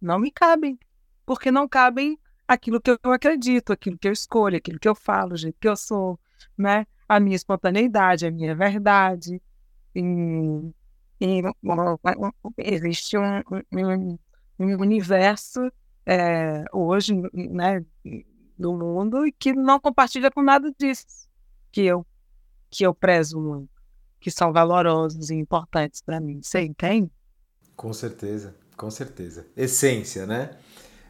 Não 0.00 0.18
me 0.18 0.30
cabem. 0.30 0.78
Porque 1.26 1.50
não 1.50 1.68
cabem 1.68 2.18
aquilo 2.48 2.80
que 2.80 2.90
eu 2.90 3.12
acredito, 3.12 3.70
aquilo 3.70 3.98
que 3.98 4.08
eu 4.08 4.12
escolho, 4.12 4.56
aquilo 4.56 4.78
que 4.78 4.88
eu 4.88 4.94
falo, 4.94 5.34
o 5.34 5.36
jeito 5.36 5.58
que 5.60 5.68
eu 5.68 5.76
sou, 5.76 6.18
né? 6.56 6.86
A 7.06 7.20
minha 7.20 7.36
espontaneidade, 7.36 8.26
a 8.26 8.30
minha 8.30 8.54
verdade. 8.54 9.42
E, 9.94 10.00
e 11.20 11.42
existe 12.56 13.18
um, 13.18 13.42
um, 13.72 14.18
um 14.58 14.80
universo 14.80 15.70
é, 16.06 16.64
hoje 16.72 17.14
né, 17.32 17.84
no 18.60 18.76
mundo 18.76 19.26
e 19.26 19.32
que 19.32 19.52
não 19.52 19.80
compartilha 19.80 20.30
com 20.30 20.42
nada 20.42 20.70
disso 20.78 21.06
que 21.72 21.82
eu, 21.82 22.06
que 22.68 22.84
eu 22.84 22.94
prezo 22.94 23.40
muito, 23.40 23.70
que 24.20 24.30
são 24.30 24.52
valorosos 24.52 25.30
e 25.30 25.34
importantes 25.34 26.02
para 26.02 26.20
mim. 26.20 26.40
Você 26.42 26.60
entende? 26.60 27.10
Com 27.74 27.92
certeza, 27.92 28.54
com 28.76 28.90
certeza. 28.90 29.46
Essência, 29.56 30.26
né? 30.26 30.50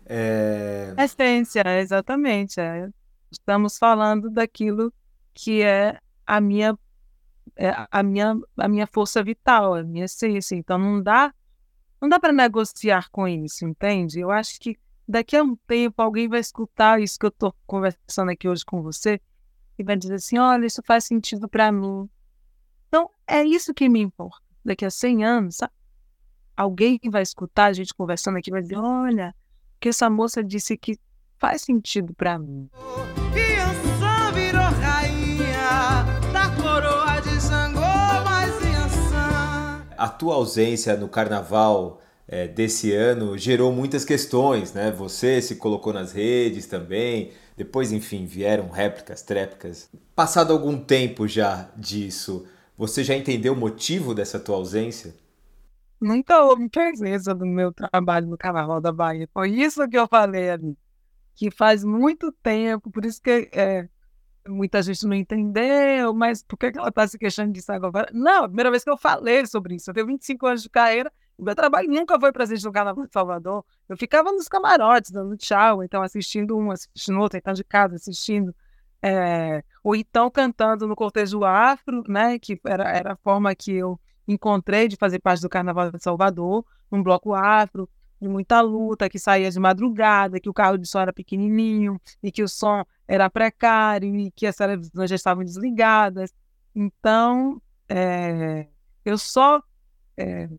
É... 0.07 0.95
Essência, 0.99 1.65
exatamente. 1.81 2.61
É. 2.61 2.89
Estamos 3.31 3.79
falando 3.79 4.31
daquilo 4.31 4.93
que 5.35 5.63
é 5.63 5.99
a 6.27 6.41
minha 6.41 6.79
é 7.57 7.75
a 7.91 8.03
minha, 8.03 8.39
a 8.57 8.69
minha 8.69 8.87
força 8.87 9.23
vital, 9.23 9.75
a 9.75 9.83
minha 9.83 10.05
essência. 10.05 10.55
Então 10.55 10.79
não 10.79 11.03
dá, 11.03 11.35
não 12.01 12.09
dá 12.09 12.19
para 12.19 12.33
negociar 12.33 13.11
com 13.11 13.27
isso, 13.27 13.67
entende? 13.67 14.21
Eu 14.21 14.31
acho 14.31 14.59
que 14.61 14.79
daqui 15.11 15.37
a 15.37 15.43
um 15.43 15.57
tempo 15.67 16.01
alguém 16.01 16.29
vai 16.29 16.41
escutar 16.41 17.01
isso 17.01 17.19
que 17.19 17.27
eu 17.27 17.31
estou 17.31 17.55
conversando 17.67 18.31
aqui 18.31 18.49
hoje 18.49 18.65
com 18.65 18.83
você 18.83 19.21
e 19.79 19.83
vai 19.83 19.97
dizer 19.97 20.15
assim: 20.15 20.39
olha, 20.39 20.67
isso 20.67 20.81
faz 20.85 21.05
sentido 21.05 21.49
para 21.49 21.73
mim. 21.73 22.09
Então 22.89 23.11
é 23.27 23.43
isso 23.45 23.75
que 23.75 23.89
me 23.89 24.01
importa. 24.01 24.43
Daqui 24.65 24.85
a 24.85 24.91
100 24.91 25.25
anos, 25.25 25.57
sabe? 25.57 25.73
alguém 26.57 27.01
vai 27.11 27.23
escutar 27.23 27.67
a 27.67 27.73
gente 27.73 27.95
conversando 27.95 28.39
aqui 28.39 28.51
e 28.51 28.53
vai 28.53 28.63
dizer: 28.63 28.79
olha, 28.79 29.35
que 29.81 29.89
essa 29.89 30.09
moça 30.09 30.45
disse 30.45 30.77
que 30.77 30.99
faz 31.39 31.63
sentido 31.63 32.15
para 32.15 32.39
mim. 32.39 32.71
a 40.01 40.09
tua 40.09 40.35
ausência 40.35 40.97
no 40.97 41.11
carnaval 41.11 42.01
é, 42.33 42.47
desse 42.47 42.93
ano 42.95 43.37
gerou 43.37 43.73
muitas 43.73 44.05
questões, 44.05 44.73
né? 44.73 44.93
Você 44.93 45.43
se 45.43 45.57
colocou 45.57 45.93
nas 45.93 46.13
redes 46.13 46.65
também, 46.65 47.33
depois, 47.57 47.91
enfim, 47.91 48.25
vieram 48.25 48.69
réplicas, 48.71 49.21
tréplicas. 49.21 49.91
Passado 50.15 50.53
algum 50.53 50.79
tempo 50.79 51.27
já 51.27 51.69
disso, 51.77 52.47
você 52.79 53.03
já 53.03 53.17
entendeu 53.17 53.53
o 53.53 53.57
motivo 53.57 54.15
dessa 54.15 54.39
tua 54.39 54.55
ausência? 54.55 55.13
Nunca 56.01 56.41
houve 56.45 56.69
presença 56.69 57.35
do 57.35 57.45
meu 57.45 57.73
trabalho 57.73 58.29
no 58.29 58.39
Carnaval 58.39 58.81
da 58.81 58.93
Bahia. 58.93 59.29
Foi 59.35 59.51
isso 59.51 59.87
que 59.89 59.99
eu 59.99 60.07
falei 60.07 60.51
ali. 60.51 60.79
Que 61.35 61.51
faz 61.51 61.83
muito 61.83 62.31
tempo, 62.31 62.93
por 62.93 63.05
isso 63.05 63.21
que 63.21 63.51
é, 63.53 63.89
muita 64.49 64.81
gente 64.83 65.05
não 65.05 65.15
entendeu, 65.15 66.15
mas 66.15 66.45
por 66.45 66.57
que, 66.57 66.67
ela 66.79 66.89
está 66.89 67.07
se 67.09 67.19
queixando 67.19 67.53
disso 67.53 67.73
agora? 67.73 68.09
Não, 68.13 68.45
a 68.45 68.49
primeira 68.49 68.71
vez 68.71 68.85
que 68.85 68.91
eu 68.91 68.97
falei 68.97 69.45
sobre 69.47 69.75
isso. 69.75 69.91
Eu 69.91 69.95
tenho 69.95 70.07
25 70.07 70.47
anos 70.47 70.63
de 70.63 70.71
carreira, 70.71 71.13
o 71.41 71.45
meu 71.45 71.55
trabalho 71.55 71.89
nunca 71.89 72.21
foi 72.21 72.31
presente 72.33 72.65
no 72.65 72.73
Carnaval 72.73 73.07
de 73.07 73.13
Salvador. 73.13 73.65
Eu 73.89 73.97
ficava 73.97 74.31
nos 74.31 74.47
camarotes, 74.47 75.11
dando 75.11 75.37
tchau, 75.37 75.83
então 75.83 76.03
assistindo 76.03 76.57
um, 76.57 76.71
assistindo 76.71 77.19
outro, 77.19 77.39
então 77.39 77.55
de 77.55 77.65
casa 77.65 77.97
assistindo. 77.97 78.55
É, 79.03 79.65
ou 79.83 79.97
então 79.97 80.31
cantando 80.31 80.87
no 80.87 80.95
cortejo 80.95 81.43
afro, 81.43 82.05
né, 82.07 82.39
que 82.39 82.61
era, 82.67 82.85
era 82.91 83.13
a 83.15 83.17
forma 83.17 83.55
que 83.55 83.73
eu 83.73 83.99
encontrei 84.29 84.87
de 84.87 84.97
fazer 84.97 85.19
parte 85.19 85.41
do 85.41 85.49
Carnaval 85.49 85.91
de 85.91 86.03
Salvador, 86.03 86.65
um 86.93 87.03
bloco 87.03 87.35
afro, 87.35 87.89
de 88.21 88.29
muita 88.29 88.61
luta, 88.61 89.09
que 89.09 89.19
saía 89.19 89.51
de 89.51 89.59
madrugada, 89.59 90.39
que 90.39 90.51
o 90.51 90.53
carro 90.53 90.77
de 90.77 90.87
som 90.87 91.01
era 91.01 91.13
pequenininho 91.13 91.99
e 92.23 92.31
que 92.31 92.43
o 92.43 92.49
som 92.49 92.85
era 93.09 93.31
precário 93.31 94.15
e 94.15 94.31
que 94.31 94.47
as 94.47 94.57
televisões 94.57 95.09
já 95.09 95.17
estavam 95.17 95.43
desligadas. 95.43 96.35
Então, 96.75 97.61
é, 97.89 98.69
eu 99.05 99.17
só. 99.17 99.63
É, 100.19 100.51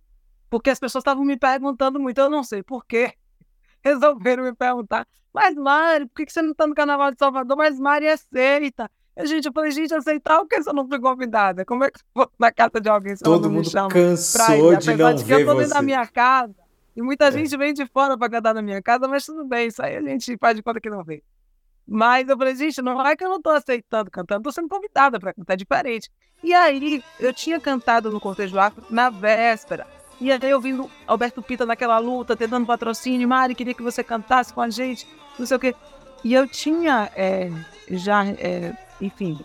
porque 0.52 0.70
as 0.70 0.78
pessoas 0.78 1.02
estavam 1.02 1.24
me 1.24 1.38
perguntando 1.38 1.98
muito, 1.98 2.20
eu 2.20 2.30
não 2.30 2.44
sei 2.44 2.62
por 2.62 2.86
quê. 2.86 3.14
Resolveram 3.82 4.44
me 4.44 4.54
perguntar, 4.54 5.08
mas 5.34 5.56
Mari, 5.56 6.06
por 6.08 6.26
que 6.26 6.32
você 6.32 6.42
não 6.42 6.52
está 6.52 6.68
no 6.68 6.76
Carnaval 6.76 7.10
de 7.12 7.18
Salvador? 7.18 7.58
Mas 7.58 7.80
Mari 7.80 8.08
aceita. 8.08 8.92
A 9.16 9.26
gente, 9.26 9.46
eu 9.46 9.54
falei, 9.54 9.72
gente, 9.72 9.94
aceitar 9.94 10.40
o 10.40 10.46
que 10.46 10.62
se 10.62 10.70
eu 10.70 10.74
não 10.74 10.88
fui 10.88 11.00
convidada? 11.00 11.66
Como 11.66 11.84
é 11.84 11.90
que 11.90 12.00
eu 12.00 12.04
vou 12.14 12.32
na 12.38 12.52
casa 12.52 12.82
de 12.82 12.90
alguém 12.90 13.16
se 13.16 13.24
Todo 13.24 13.50
mundo 13.50 13.70
cansou 13.90 14.76
de 14.76 14.96
não 14.96 15.14
de 15.14 15.24
ver 15.24 15.42
eu 15.42 15.46
tô 15.46 15.56
você. 15.56 15.74
da 15.74 15.82
minha 15.82 16.06
casa. 16.06 16.56
E 16.96 17.02
muita 17.02 17.26
é. 17.26 17.32
gente 17.32 17.56
vem 17.58 17.74
de 17.74 17.86
fora 17.88 18.18
para 18.18 18.30
cantar 18.30 18.54
na 18.54 18.62
minha 18.62 18.82
casa, 18.82 19.08
mas 19.08 19.26
tudo 19.26 19.46
bem, 19.46 19.68
isso 19.68 19.82
aí 19.82 19.96
a 19.96 20.02
gente 20.02 20.38
faz 20.38 20.56
de 20.56 20.62
conta 20.62 20.82
que 20.82 20.90
não 20.90 21.04
vê. 21.04 21.24
Mas 21.88 22.28
eu 22.28 22.38
falei, 22.38 22.56
gente, 22.56 22.82
não 22.82 23.06
é 23.06 23.16
que 23.16 23.24
eu 23.24 23.30
não 23.30 23.38
estou 23.38 23.54
aceitando 23.54 24.12
cantando, 24.12 24.42
estou 24.42 24.52
sendo 24.52 24.68
convidada 24.68 25.20
para 25.20 25.34
cantar 25.34 25.56
diferente. 25.56 26.10
E 26.44 26.54
aí, 26.54 27.04
eu 27.20 27.34
tinha 27.34 27.60
cantado 27.60 28.12
no 28.12 28.20
Cortejo 28.20 28.60
Afro 28.60 28.84
na 28.90 29.10
véspera. 29.10 30.01
E 30.22 30.32
aí 30.32 30.40
eu 30.44 30.62
vindo 30.62 30.88
Alberto 31.08 31.42
Pita 31.42 31.66
naquela 31.66 31.98
luta, 31.98 32.38
tentando 32.38 32.68
patrocínio, 32.68 33.28
Mari, 33.28 33.56
queria 33.56 33.74
que 33.74 33.82
você 33.82 34.04
cantasse 34.04 34.54
com 34.54 34.62
a 34.62 34.70
gente, 34.70 35.08
não 35.40 35.48
sei 35.48 35.58
o 35.58 35.60
quê. 35.60 35.76
E 36.24 36.32
eu 36.32 36.48
tinha 36.48 37.12
é, 37.16 37.50
já, 37.90 38.24
é, 38.28 38.78
enfim. 39.02 39.40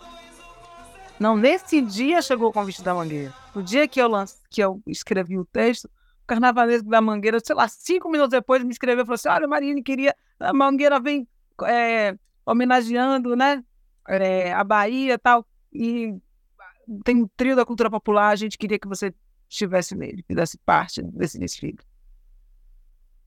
Não, 1.19 1.35
nesse 1.35 1.81
dia 1.81 2.21
chegou 2.21 2.49
o 2.49 2.53
convite 2.53 2.83
da 2.83 2.93
Mangueira. 2.93 3.33
No 3.55 3.63
dia 3.63 3.87
que 3.87 3.99
eu, 3.99 4.07
lance, 4.07 4.37
que 4.51 4.61
eu 4.61 4.79
escrevi 4.85 5.39
o 5.39 5.45
texto, 5.45 5.85
o 5.85 6.27
carnavalesco 6.27 6.87
da 6.87 7.01
Mangueira, 7.01 7.39
sei 7.43 7.55
lá, 7.55 7.67
cinco 7.67 8.07
minutos 8.07 8.29
depois 8.29 8.63
me 8.63 8.69
escreveu 8.69 9.01
e 9.01 9.05
falou 9.05 9.15
assim: 9.15 9.29
Olha, 9.29 9.47
Marine, 9.47 9.81
queria. 9.81 10.15
A 10.39 10.53
Mangueira 10.53 10.99
vem 10.99 11.27
é, 11.63 12.15
homenageando 12.45 13.35
né, 13.35 13.63
é, 14.07 14.53
a 14.53 14.63
Bahia 14.63 15.15
e 15.15 15.17
tal. 15.17 15.43
E 15.73 16.13
tem 17.03 17.23
um 17.23 17.27
trio 17.35 17.55
da 17.55 17.65
cultura 17.65 17.89
popular, 17.89 18.29
a 18.29 18.35
gente 18.35 18.59
queria 18.59 18.77
que 18.77 18.87
você 18.87 19.11
estivesse 19.49 19.95
nele, 19.95 20.23
fizesse 20.23 20.57
parte 20.59 21.01
desse 21.01 21.39
desfile. 21.39 21.79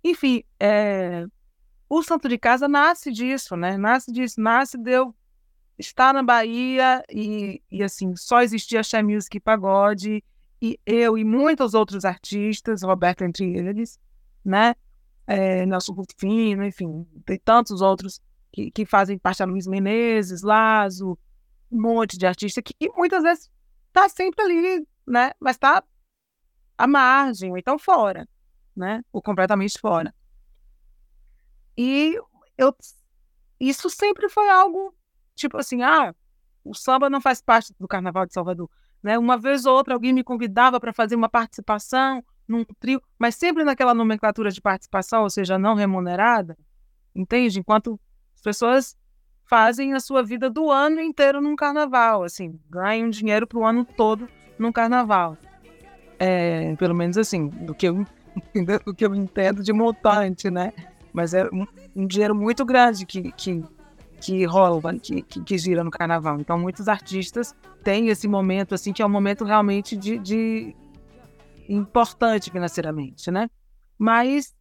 Enfim, 0.03 0.43
é, 0.59 1.27
o 1.89 2.03
Santo 2.03 2.29
de 2.29 2.39
Casa 2.39 2.69
nasce 2.69 3.11
disso, 3.11 3.57
né? 3.57 3.77
Nasce 3.77 4.12
disso, 4.12 4.41
nasce 4.41 4.79
de 4.79 4.93
eu 4.93 5.15
estar 5.79 6.12
na 6.12 6.23
Bahia 6.23 7.03
e, 7.11 7.62
e 7.71 7.83
assim, 7.83 8.15
só 8.17 8.43
existia 8.43 8.81
Axé 8.81 9.03
Music 9.03 9.37
e 9.37 9.41
Pagode, 9.41 10.23
e 10.62 10.79
eu 10.85 11.17
e 11.17 11.25
muitos 11.25 11.75
outros 11.75 12.05
artistas, 12.05 12.83
Roberto 12.83 13.23
entre 13.25 13.57
eles, 13.57 13.99
né? 14.45 14.75
É, 15.27 15.65
Nelson 15.65 15.93
Rufino, 15.93 16.65
enfim, 16.65 17.07
tem 17.25 17.39
tantos 17.39 17.81
outros 17.81 18.21
que, 18.53 18.71
que 18.71 18.85
fazem 18.85 19.19
parte, 19.19 19.43
a 19.43 19.47
Luiz 19.47 19.67
Menezes, 19.67 20.43
Lazo, 20.43 21.19
um 21.71 21.81
monte 21.81 22.19
de 22.19 22.27
artista 22.27 22.61
que, 22.61 22.75
que 22.75 22.91
muitas 22.91 23.23
vezes 23.23 23.50
está 23.89 24.09
sempre 24.09 24.45
ali, 24.45 24.87
né? 25.07 25.33
Mas 25.41 25.57
está 25.57 25.83
à 26.81 26.87
margem, 26.87 27.51
ou 27.51 27.59
então 27.59 27.79
fora, 27.79 28.27
né? 28.75 29.03
Ou 29.13 29.21
completamente 29.21 29.79
fora. 29.79 30.15
E 31.77 32.19
eu, 32.57 32.75
isso 33.59 33.91
sempre 33.91 34.29
foi 34.29 34.49
algo 34.49 34.95
tipo 35.35 35.59
assim, 35.59 35.83
ah, 35.83 36.15
o 36.65 36.75
samba 36.75 37.11
não 37.11 37.21
faz 37.21 37.41
parte 37.43 37.75
do 37.79 37.87
Carnaval 37.87 38.27
de 38.27 38.33
Salvador, 38.33 38.71
né? 39.03 39.19
Uma 39.19 39.37
vez 39.37 39.67
ou 39.67 39.75
outra 39.75 39.95
alguém 39.95 40.13
me 40.13 40.25
convidava 40.25 40.81
para 40.81 40.93
fazer 40.93 41.17
uma 41.17 41.29
participação 41.29 42.25
num 42.49 42.65
trio, 42.79 43.03
mas 43.19 43.35
sempre 43.35 43.63
naquela 43.63 43.95
nomenclatura 43.95 44.51
de 44.51 44.61
participação, 44.61 45.23
ou 45.23 45.31
seja, 45.31 45.59
não 45.59 45.75
remunerada, 45.75 46.57
entende? 47.15 47.61
Enquanto 47.61 48.01
as 48.35 48.41
pessoas 48.41 48.97
fazem 49.45 49.93
a 49.93 50.01
sua 50.01 50.23
vida 50.23 50.49
do 50.49 50.71
ano 50.71 51.01
inteiro 51.01 51.41
num 51.41 51.57
carnaval, 51.57 52.23
assim, 52.23 52.59
ganham 52.69 53.11
dinheiro 53.11 53.47
para 53.47 53.59
o 53.59 53.67
ano 53.67 53.85
todo 53.85 54.29
num 54.59 54.73
carnaval. 54.73 55.37
É, 56.22 56.76
pelo 56.76 56.94
menos 56.94 57.16
assim, 57.16 57.48
do 57.48 57.74
que, 57.74 57.88
eu, 57.88 58.04
do 58.85 58.94
que 58.94 59.06
eu 59.06 59.14
entendo 59.14 59.62
de 59.62 59.72
montante, 59.72 60.50
né? 60.50 60.70
Mas 61.14 61.33
é 61.33 61.46
um, 61.46 61.66
um 61.96 62.06
dinheiro 62.06 62.35
muito 62.35 62.62
grande 62.62 63.06
que, 63.06 63.33
que, 63.33 63.64
que 64.20 64.44
rola, 64.44 64.98
que, 64.98 65.22
que, 65.22 65.42
que, 65.42 65.59
gira 65.59 65.83
no 65.83 65.90
carnaval. 65.90 66.38
Então, 66.38 66.59
muitos 66.59 66.88
artistas 66.88 67.54
têm 67.83 68.09
esse 68.09 68.28
momento, 68.28 68.74
assim, 68.74 68.92
que 68.92 69.00
é 69.00 69.06
um 69.06 69.11
momento 69.11 69.44
realmente 69.44 69.96
de, 69.96 70.18
de 70.18 70.76
importante 71.66 72.50
financeiramente, 72.50 73.30
né? 73.30 73.48
Mas, 73.98 74.54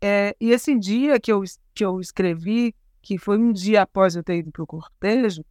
é, 0.00 0.34
e 0.40 0.50
esse 0.50 0.74
dia 0.78 1.20
que 1.20 1.30
eu, 1.30 1.42
que 1.74 1.84
eu 1.84 2.00
escrevi 2.00 2.74
que 3.02 3.18
foi 3.18 3.36
um 3.36 3.52
dia 3.52 3.82
após 3.82 4.16
eu 4.16 4.22
ter 4.22 4.36
ido 4.38 4.50
para 4.50 4.62
o 4.62 4.66
cortejo, 4.66 5.44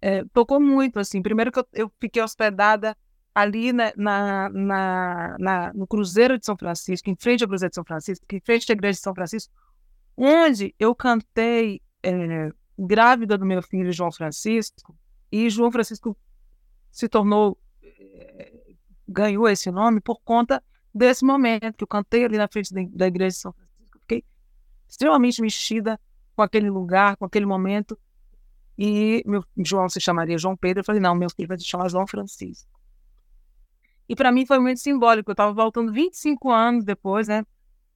é, 0.00 0.24
tocou 0.32 0.58
muito, 0.58 0.98
assim. 0.98 1.22
Primeiro 1.22 1.52
que 1.52 1.58
eu, 1.58 1.68
eu 1.72 1.92
fiquei 2.00 2.22
hospedada 2.22 2.96
ali 3.38 3.72
na, 3.72 3.92
na, 3.96 4.48
na, 4.48 5.36
na, 5.38 5.72
no 5.72 5.86
Cruzeiro 5.86 6.38
de 6.38 6.44
São 6.44 6.56
Francisco, 6.56 7.08
em 7.08 7.14
frente 7.14 7.44
ao 7.44 7.48
Cruzeiro 7.48 7.70
de 7.70 7.76
São 7.76 7.84
Francisco, 7.84 8.26
em 8.32 8.40
frente 8.40 8.70
à 8.70 8.72
Igreja 8.72 8.96
de 8.96 9.02
São 9.02 9.14
Francisco, 9.14 9.52
onde 10.16 10.74
eu 10.76 10.92
cantei 10.92 11.80
é, 12.02 12.50
grávida 12.76 13.38
do 13.38 13.46
meu 13.46 13.62
filho 13.62 13.92
João 13.92 14.10
Francisco, 14.10 14.96
e 15.30 15.48
João 15.48 15.70
Francisco 15.70 16.16
se 16.90 17.08
tornou, 17.08 17.56
é, 17.80 18.52
ganhou 19.06 19.48
esse 19.48 19.70
nome 19.70 20.00
por 20.00 20.20
conta 20.22 20.62
desse 20.92 21.24
momento 21.24 21.76
que 21.76 21.84
eu 21.84 21.88
cantei 21.88 22.24
ali 22.24 22.36
na 22.36 22.48
frente 22.48 22.74
da, 22.74 23.06
Igreja 23.06 23.36
de 23.36 23.40
São 23.40 23.52
Francisco. 23.52 24.00
Fiquei 24.00 24.24
extremamente 24.88 25.40
mexida 25.40 26.00
com 26.34 26.42
aquele 26.42 26.70
lugar, 26.70 27.16
com 27.16 27.24
aquele 27.24 27.46
momento. 27.46 27.96
E 28.76 29.22
meu 29.26 29.44
João 29.58 29.88
se 29.88 30.00
chamaria 30.00 30.38
João 30.38 30.56
Pedro. 30.56 30.80
Eu 30.80 30.84
falei, 30.84 31.00
não, 31.00 31.14
meu 31.14 31.30
filho 31.30 31.46
vai 31.46 31.58
se 31.58 31.64
chamar 31.64 31.88
João 31.88 32.06
Francisco. 32.06 32.77
E 34.08 34.16
para 34.16 34.32
mim 34.32 34.46
foi 34.46 34.58
muito 34.58 34.80
simbólico. 34.80 35.30
Eu 35.30 35.34
estava 35.34 35.52
voltando 35.52 35.92
25 35.92 36.50
anos 36.50 36.84
depois, 36.84 37.28
né, 37.28 37.44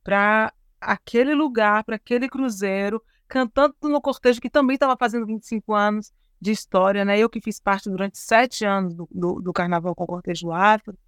para 0.05 0.53
aquele 0.81 1.35
lugar, 1.35 1.85
para 1.85 1.97
aquele 1.97 2.29
cruzeiro, 2.29 3.03
cantando 3.29 3.75
no 3.83 4.01
cortejo 4.01 4.41
que 4.41 4.51
também 4.51 4.75
estava 4.75 4.97
fazendo 4.97 5.27
25 5.27 5.73
anos 5.75 6.13
de 6.41 6.51
história, 6.51 7.05
né? 7.05 7.19
Eu 7.19 7.31
que 7.31 7.41
fiz 7.41 7.61
parte 7.61 7.89
durante 7.89 8.19
sete 8.19 8.65
anos 8.65 8.95
do, 8.95 9.09
do, 9.11 9.41
do 9.41 9.53
Carnaval 9.53 9.95
com 9.95 10.05
o 10.05 10.09
Cortejo 10.09 10.51
Afro, 10.51 10.99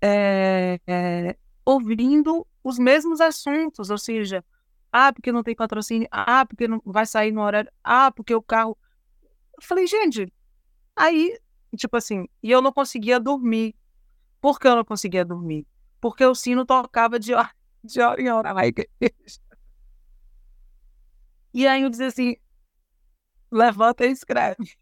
é, 0.00 0.78
é, 0.86 1.36
ouvindo 1.64 2.46
os 2.62 2.78
mesmos 2.78 3.20
assuntos, 3.20 3.90
ou 3.90 3.98
seja, 3.98 4.44
ah, 4.92 5.12
porque 5.12 5.30
não 5.30 5.42
tem 5.42 5.54
patrocínio. 5.54 6.08
Ah, 6.10 6.46
porque 6.46 6.66
não 6.66 6.80
vai 6.84 7.04
sair 7.04 7.32
no 7.32 7.42
horário. 7.42 7.70
Ah, 7.84 8.10
porque 8.10 8.34
o 8.34 8.40
carro. 8.40 8.78
Eu 9.54 9.62
falei, 9.62 9.86
gente, 9.86 10.32
aí, 10.94 11.38
tipo 11.76 11.96
assim, 11.96 12.26
e 12.42 12.50
eu 12.50 12.62
não 12.62 12.72
conseguia 12.72 13.20
dormir. 13.20 13.74
Por 14.46 14.60
que 14.60 14.68
eu 14.68 14.76
não 14.76 14.84
conseguia 14.84 15.24
dormir? 15.24 15.66
Porque 16.00 16.24
o 16.24 16.32
sino 16.32 16.64
tocava 16.64 17.18
de 17.18 17.34
hora, 17.34 17.50
de 17.82 18.00
hora 18.00 18.22
em 18.22 18.30
hora 18.30 18.54
na 18.54 18.64
igreja. 18.64 18.88
E 21.52 21.66
aí 21.66 21.82
eu 21.82 21.90
dizia 21.90 22.06
assim: 22.06 22.36
levanta 23.50 24.06
e 24.06 24.12
escreve. 24.12 24.78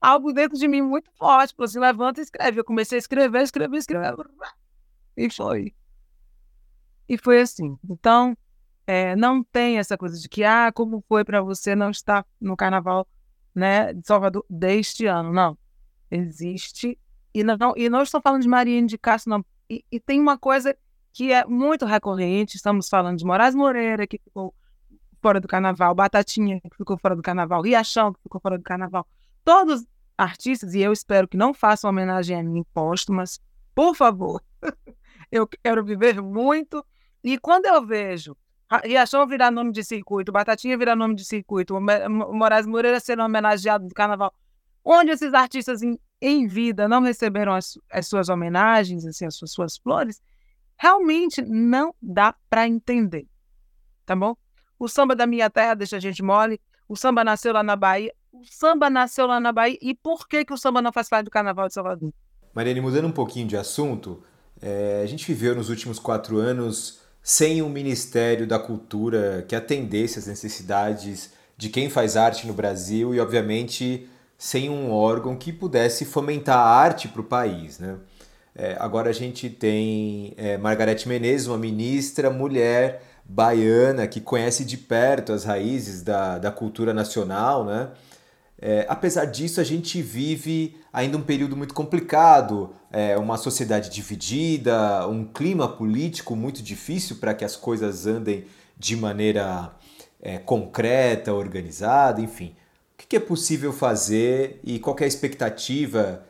Algo 0.00 0.32
dentro 0.32 0.56
de 0.56 0.68
mim 0.68 0.82
muito 0.82 1.10
forte, 1.16 1.48
tipo 1.48 1.64
assim, 1.64 1.80
levanta 1.80 2.20
e 2.20 2.22
escreve. 2.22 2.60
Eu 2.60 2.64
comecei 2.64 2.96
a 2.96 3.00
escrever, 3.00 3.42
escrever, 3.42 3.76
escrever. 3.76 4.14
E 5.16 5.28
foi. 5.28 5.74
E 7.08 7.18
foi 7.18 7.40
assim. 7.40 7.76
Então, 7.90 8.38
é, 8.86 9.16
não 9.16 9.42
tem 9.42 9.78
essa 9.78 9.98
coisa 9.98 10.16
de 10.16 10.28
que, 10.28 10.44
ah, 10.44 10.70
como 10.72 11.04
foi 11.08 11.24
para 11.24 11.42
você 11.42 11.74
não 11.74 11.90
estar 11.90 12.24
no 12.40 12.56
carnaval 12.56 13.04
né, 13.52 13.92
de 13.92 14.06
Salvador 14.06 14.46
deste 14.48 15.06
ano. 15.06 15.32
Não. 15.32 15.58
Existe. 16.08 16.96
E 17.34 17.42
não, 17.42 17.56
e 17.76 17.88
não 17.88 18.02
estou 18.02 18.20
falando 18.20 18.42
de 18.42 18.48
Maria 18.48 18.84
de 18.84 18.98
não. 19.26 19.44
E, 19.68 19.84
e, 19.90 19.98
tem 19.98 20.20
uma 20.20 20.36
coisa 20.38 20.76
que 21.12 21.32
é 21.32 21.44
muito 21.46 21.86
recorrente. 21.86 22.56
Estamos 22.56 22.88
falando 22.88 23.18
de 23.18 23.24
Moraes 23.24 23.54
Moreira, 23.54 24.06
que 24.06 24.18
ficou 24.18 24.54
fora 25.20 25.40
do 25.40 25.48
carnaval, 25.48 25.94
Batatinha, 25.94 26.60
que 26.60 26.76
ficou 26.76 26.98
fora 26.98 27.14
do 27.14 27.22
carnaval, 27.22 27.62
Riachão, 27.62 28.12
que 28.12 28.20
ficou 28.22 28.40
fora 28.40 28.58
do 28.58 28.64
carnaval. 28.64 29.06
Todos 29.44 29.86
artistas, 30.18 30.74
e 30.74 30.80
eu 30.80 30.92
espero 30.92 31.26
que 31.26 31.36
não 31.36 31.54
façam 31.54 31.88
homenagem 31.88 32.38
a 32.38 32.42
mim 32.42 32.64
mas 33.08 33.40
por 33.74 33.94
favor. 33.94 34.42
eu 35.30 35.46
quero 35.46 35.84
viver 35.84 36.20
muito. 36.20 36.84
E 37.24 37.38
quando 37.38 37.66
eu 37.66 37.86
vejo 37.86 38.36
Riachão 38.84 39.26
virar 39.26 39.50
nome 39.50 39.72
de 39.72 39.84
circuito, 39.84 40.32
Batatinha 40.32 40.76
virar 40.76 40.96
nome 40.96 41.14
de 41.14 41.24
circuito, 41.24 41.74
Moraes 41.80 42.66
Moreira 42.66 43.00
ser 43.00 43.18
homenageado 43.18 43.86
do 43.86 43.94
carnaval. 43.94 44.34
Onde 44.84 45.12
esses 45.12 45.32
artistas 45.32 45.80
em, 46.22 46.46
vida 46.46 46.88
não 46.88 47.02
receberam 47.02 47.52
as, 47.52 47.76
as, 47.90 48.06
suas 48.06 48.28
homenagens, 48.28 49.04
assim, 49.04 49.26
as 49.26 49.34
suas, 49.34 49.52
suas 49.52 49.76
flores, 49.76 50.22
realmente 50.78 51.42
não 51.42 51.92
dá 52.00 52.34
para 52.48 52.68
entender. 52.68 53.26
Tá 54.06 54.14
bom? 54.14 54.36
O 54.78 54.88
samba 54.88 55.16
da 55.16 55.26
minha 55.26 55.50
terra 55.50 55.74
deixa 55.74 55.96
a 55.96 56.00
gente 56.00 56.22
mole, 56.22 56.60
o 56.88 56.96
samba 56.96 57.24
nasceu 57.24 57.52
lá 57.52 57.62
na 57.62 57.74
Bahia, 57.74 58.14
o 58.32 58.44
samba 58.44 58.88
nasceu 58.88 59.26
lá 59.26 59.40
na 59.40 59.52
Bahia, 59.52 59.78
e 59.82 59.94
por 59.94 60.28
que, 60.28 60.44
que 60.44 60.52
o 60.52 60.56
samba 60.56 60.80
não 60.80 60.92
faz 60.92 61.08
parte 61.08 61.24
do 61.24 61.30
Carnaval 61.30 61.66
de 61.66 61.74
Salvador? 61.74 62.12
Mariane, 62.54 62.80
mudando 62.80 63.08
um 63.08 63.12
pouquinho 63.12 63.48
de 63.48 63.56
assunto, 63.56 64.22
é, 64.60 65.00
a 65.02 65.06
gente 65.06 65.26
viveu 65.26 65.56
nos 65.56 65.68
últimos 65.70 65.98
quatro 65.98 66.38
anos 66.38 67.00
sem 67.20 67.62
um 67.62 67.68
Ministério 67.68 68.46
da 68.46 68.58
Cultura 68.58 69.44
que 69.48 69.56
atendesse 69.56 70.18
às 70.20 70.26
necessidades 70.26 71.32
de 71.56 71.68
quem 71.68 71.90
faz 71.90 72.16
arte 72.16 72.46
no 72.46 72.52
Brasil 72.52 73.14
e, 73.14 73.20
obviamente, 73.20 74.08
sem 74.42 74.68
um 74.68 74.90
órgão 74.90 75.36
que 75.36 75.52
pudesse 75.52 76.04
fomentar 76.04 76.58
a 76.58 76.68
arte 76.68 77.06
para 77.06 77.20
o 77.20 77.24
país. 77.24 77.78
Né? 77.78 77.94
É, 78.56 78.76
agora 78.80 79.08
a 79.08 79.12
gente 79.12 79.48
tem 79.48 80.34
é, 80.36 80.58
Margarete 80.58 81.08
Menezes, 81.08 81.46
uma 81.46 81.56
ministra 81.56 82.28
mulher 82.28 83.04
baiana 83.24 84.08
que 84.08 84.20
conhece 84.20 84.64
de 84.64 84.76
perto 84.76 85.32
as 85.32 85.44
raízes 85.44 86.02
da, 86.02 86.38
da 86.38 86.50
cultura 86.50 86.92
nacional. 86.92 87.64
Né? 87.64 87.90
É, 88.60 88.84
apesar 88.88 89.26
disso, 89.26 89.60
a 89.60 89.64
gente 89.64 90.02
vive 90.02 90.74
ainda 90.92 91.16
um 91.16 91.22
período 91.22 91.56
muito 91.56 91.72
complicado, 91.72 92.74
é, 92.90 93.16
uma 93.16 93.36
sociedade 93.36 93.90
dividida, 93.90 95.06
um 95.06 95.24
clima 95.24 95.68
político 95.68 96.34
muito 96.34 96.64
difícil 96.64 97.18
para 97.20 97.32
que 97.32 97.44
as 97.44 97.54
coisas 97.54 98.08
andem 98.08 98.46
de 98.76 98.96
maneira 98.96 99.70
é, 100.20 100.38
concreta, 100.38 101.32
organizada, 101.32 102.20
enfim. 102.20 102.56
Que 103.12 103.16
é 103.16 103.20
possível 103.20 103.74
fazer 103.74 104.58
e 104.64 104.80
qual 104.80 104.96
é 104.98 105.04
a 105.04 105.06
expectativa 105.06 106.24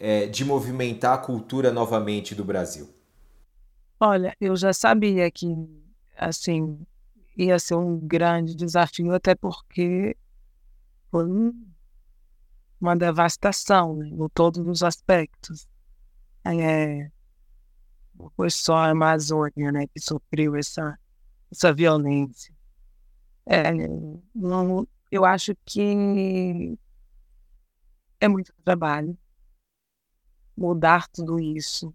é, 0.00 0.24
de 0.24 0.46
movimentar 0.46 1.12
a 1.12 1.18
cultura 1.18 1.70
novamente 1.70 2.34
do 2.34 2.42
Brasil? 2.42 2.88
Olha, 4.00 4.34
eu 4.40 4.56
já 4.56 4.72
sabia 4.72 5.30
que 5.30 5.54
assim 6.16 6.86
ia 7.36 7.58
ser 7.58 7.74
um 7.74 7.98
grande 7.98 8.54
desafio, 8.54 9.12
até 9.12 9.34
porque 9.34 10.16
foi 11.10 11.26
uma 12.80 12.96
devastação 12.96 13.96
né, 13.96 14.08
em 14.08 14.28
todos 14.30 14.66
os 14.66 14.82
aspectos. 14.82 15.68
É, 16.46 17.10
não 18.18 18.30
foi 18.34 18.48
só 18.48 18.76
a 18.76 18.88
Amazônia 18.88 19.70
né, 19.70 19.86
que 19.86 20.00
sofreu 20.00 20.56
essa, 20.56 20.98
essa 21.50 21.74
violência. 21.74 22.54
É, 23.44 23.70
não, 24.34 24.88
eu 25.12 25.24
acho 25.26 25.54
que 25.66 26.76
é 28.20 28.28
muito 28.28 28.52
trabalho 28.64 29.16
mudar 30.56 31.08
tudo 31.08 31.38
isso, 31.40 31.94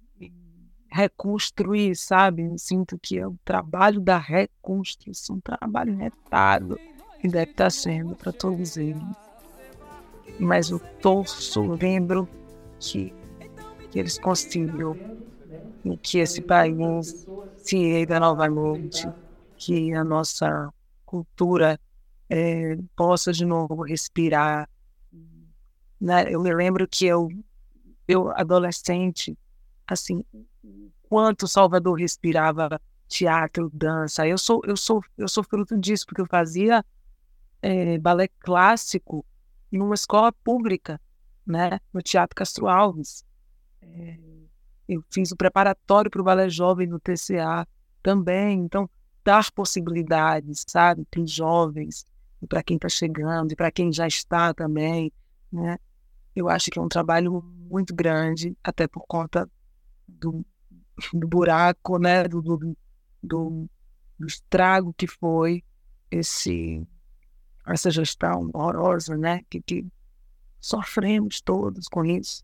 reconstruir, 0.92 1.96
sabe? 1.96 2.44
Eu 2.44 2.58
sinto 2.58 3.00
que 3.00 3.18
é 3.20 3.28
o 3.28 3.38
trabalho 3.46 4.02
da 4.02 4.18
reconstrução, 4.18 5.38
um 5.38 5.42
trabalho 5.42 5.96
retado 5.98 6.82
que 7.20 7.28
deve 7.30 7.52
estar 7.52 7.72
sendo 7.72 8.16
para 8.16 8.34
todos 8.34 8.78
eles. 8.78 9.16
Mas 10.38 10.70
eu 10.70 10.82
torço, 11.00 11.66
lembro 11.82 12.30
que, 12.80 13.14
que 13.90 14.00
eles 14.00 14.18
consigam 14.20 15.00
que 16.02 16.20
esse 16.20 16.42
país 16.42 17.28
se 17.56 17.78
erga 17.78 18.20
novamente, 18.20 19.14
que 19.58 19.94
a 19.94 20.04
nossa 20.04 20.72
cultura 21.06 21.80
é, 22.30 22.78
possa 22.96 23.32
de 23.32 23.46
novo 23.46 23.84
respirar. 23.84 24.70
Né? 26.00 26.26
Eu 26.30 26.42
me 26.42 26.54
lembro 26.54 26.88
que 26.88 27.06
eu, 27.06 27.30
eu 28.08 28.32
adolescente, 28.32 29.38
assim, 29.86 30.24
quanto 31.10 31.48
Salvador 31.48 32.00
respirava 32.00 32.80
teatro, 33.08 33.70
dança. 33.74 34.28
Eu 34.28 34.38
sou, 34.38 34.62
eu 34.66 34.78
sou, 34.78 35.02
eu 35.18 35.28
sou 35.28 35.44
fruto 35.44 35.78
disso 35.78 36.06
porque 36.06 36.22
eu 36.22 36.28
fazia 36.28 36.86
é, 37.62 37.98
balé 37.98 38.28
clássico 38.40 39.26
numa 39.72 39.96
escola 39.96 40.32
pública, 40.32 41.00
né, 41.46 41.80
no 41.94 42.02
Teatro 42.02 42.36
Castro 42.36 42.68
Alves. 42.68 43.26
É, 43.82 44.18
eu 44.88 45.04
fiz 45.12 45.32
o 45.32 45.38
preparatório 45.38 46.10
para 46.10 46.22
o 46.22 46.24
balé 46.24 46.50
jovem 46.50 46.88
no 46.88 47.00
TCA 47.00 47.68
também. 48.02 48.60
Então, 48.60 48.90
dar 49.24 49.52
possibilidades, 49.52 50.64
sabe, 50.68 51.06
os 51.18 51.32
jovens, 51.32 52.06
para 52.46 52.62
quem 52.62 52.76
está 52.76 52.90
chegando, 52.90 53.52
e 53.52 53.56
para 53.56 53.72
quem 53.72 53.92
já 53.92 54.08
está 54.08 54.54
também, 54.54 55.12
né? 55.52 55.78
Eu 56.36 56.50
acho 56.50 56.70
que 56.70 56.78
é 56.78 56.82
um 56.82 56.88
trabalho 56.88 57.42
muito 57.42 57.96
grande, 57.96 58.56
até 58.64 58.88
por 58.88 59.06
conta 59.08 59.50
do, 60.08 60.46
do 61.14 61.28
buraco, 61.28 61.98
né, 61.98 62.28
do, 62.28 62.42
do, 62.42 62.78
do, 63.24 63.70
do 64.20 64.28
estrago 64.28 64.94
que 64.94 65.08
foi 65.08 65.64
esse 66.12 66.86
essa 67.66 67.92
gestão 67.92 68.50
horrorosa, 68.54 69.18
né, 69.18 69.42
que, 69.50 69.62
que 69.62 69.86
sofremos 70.60 71.42
todos 71.42 71.88
com 71.88 72.06
isso. 72.06 72.44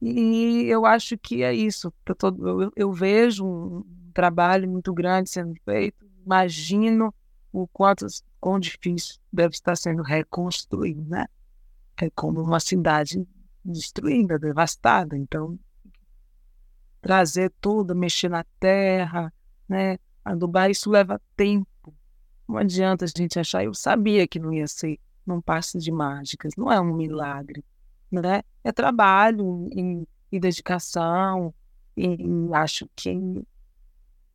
E 0.00 0.64
eu 0.66 0.86
acho 0.86 1.18
que 1.18 1.42
é 1.42 1.52
isso. 1.52 1.92
Eu, 2.06 2.62
eu, 2.62 2.72
eu 2.76 2.92
vejo 2.92 3.44
um, 3.44 3.84
trabalho 4.14 4.68
muito 4.68 4.92
grande 4.92 5.30
sendo 5.30 5.54
feito. 5.64 6.04
Imagino 6.24 7.14
o 7.52 7.66
quanto 7.68 8.06
quão 8.40 8.58
difícil 8.58 9.16
deve 9.32 9.54
estar 9.54 9.76
sendo 9.76 10.02
reconstruir, 10.02 10.96
né? 10.96 11.26
É 11.96 12.10
como 12.10 12.40
uma 12.40 12.60
cidade 12.60 13.26
destruída, 13.64 14.38
devastada. 14.38 15.16
Então, 15.16 15.58
trazer 17.00 17.52
tudo, 17.60 17.94
mexer 17.94 18.28
na 18.28 18.44
terra, 18.58 19.32
né? 19.68 19.98
Adubar, 20.24 20.70
isso 20.70 20.90
leva 20.90 21.20
tempo. 21.36 21.94
Não 22.46 22.56
adianta 22.56 23.04
a 23.04 23.08
gente 23.08 23.38
achar. 23.38 23.64
Eu 23.64 23.74
sabia 23.74 24.26
que 24.26 24.38
não 24.38 24.52
ia 24.52 24.66
ser 24.66 24.98
num 25.26 25.40
passe 25.40 25.78
de 25.78 25.92
mágicas, 25.92 26.54
não 26.56 26.72
é 26.72 26.80
um 26.80 26.94
milagre, 26.94 27.64
né? 28.10 28.42
É 28.64 28.72
trabalho 28.72 29.68
e, 29.72 30.06
e 30.32 30.40
dedicação. 30.40 31.54
E, 31.96 32.06
e 32.06 32.54
acho 32.54 32.88
que 32.96 33.44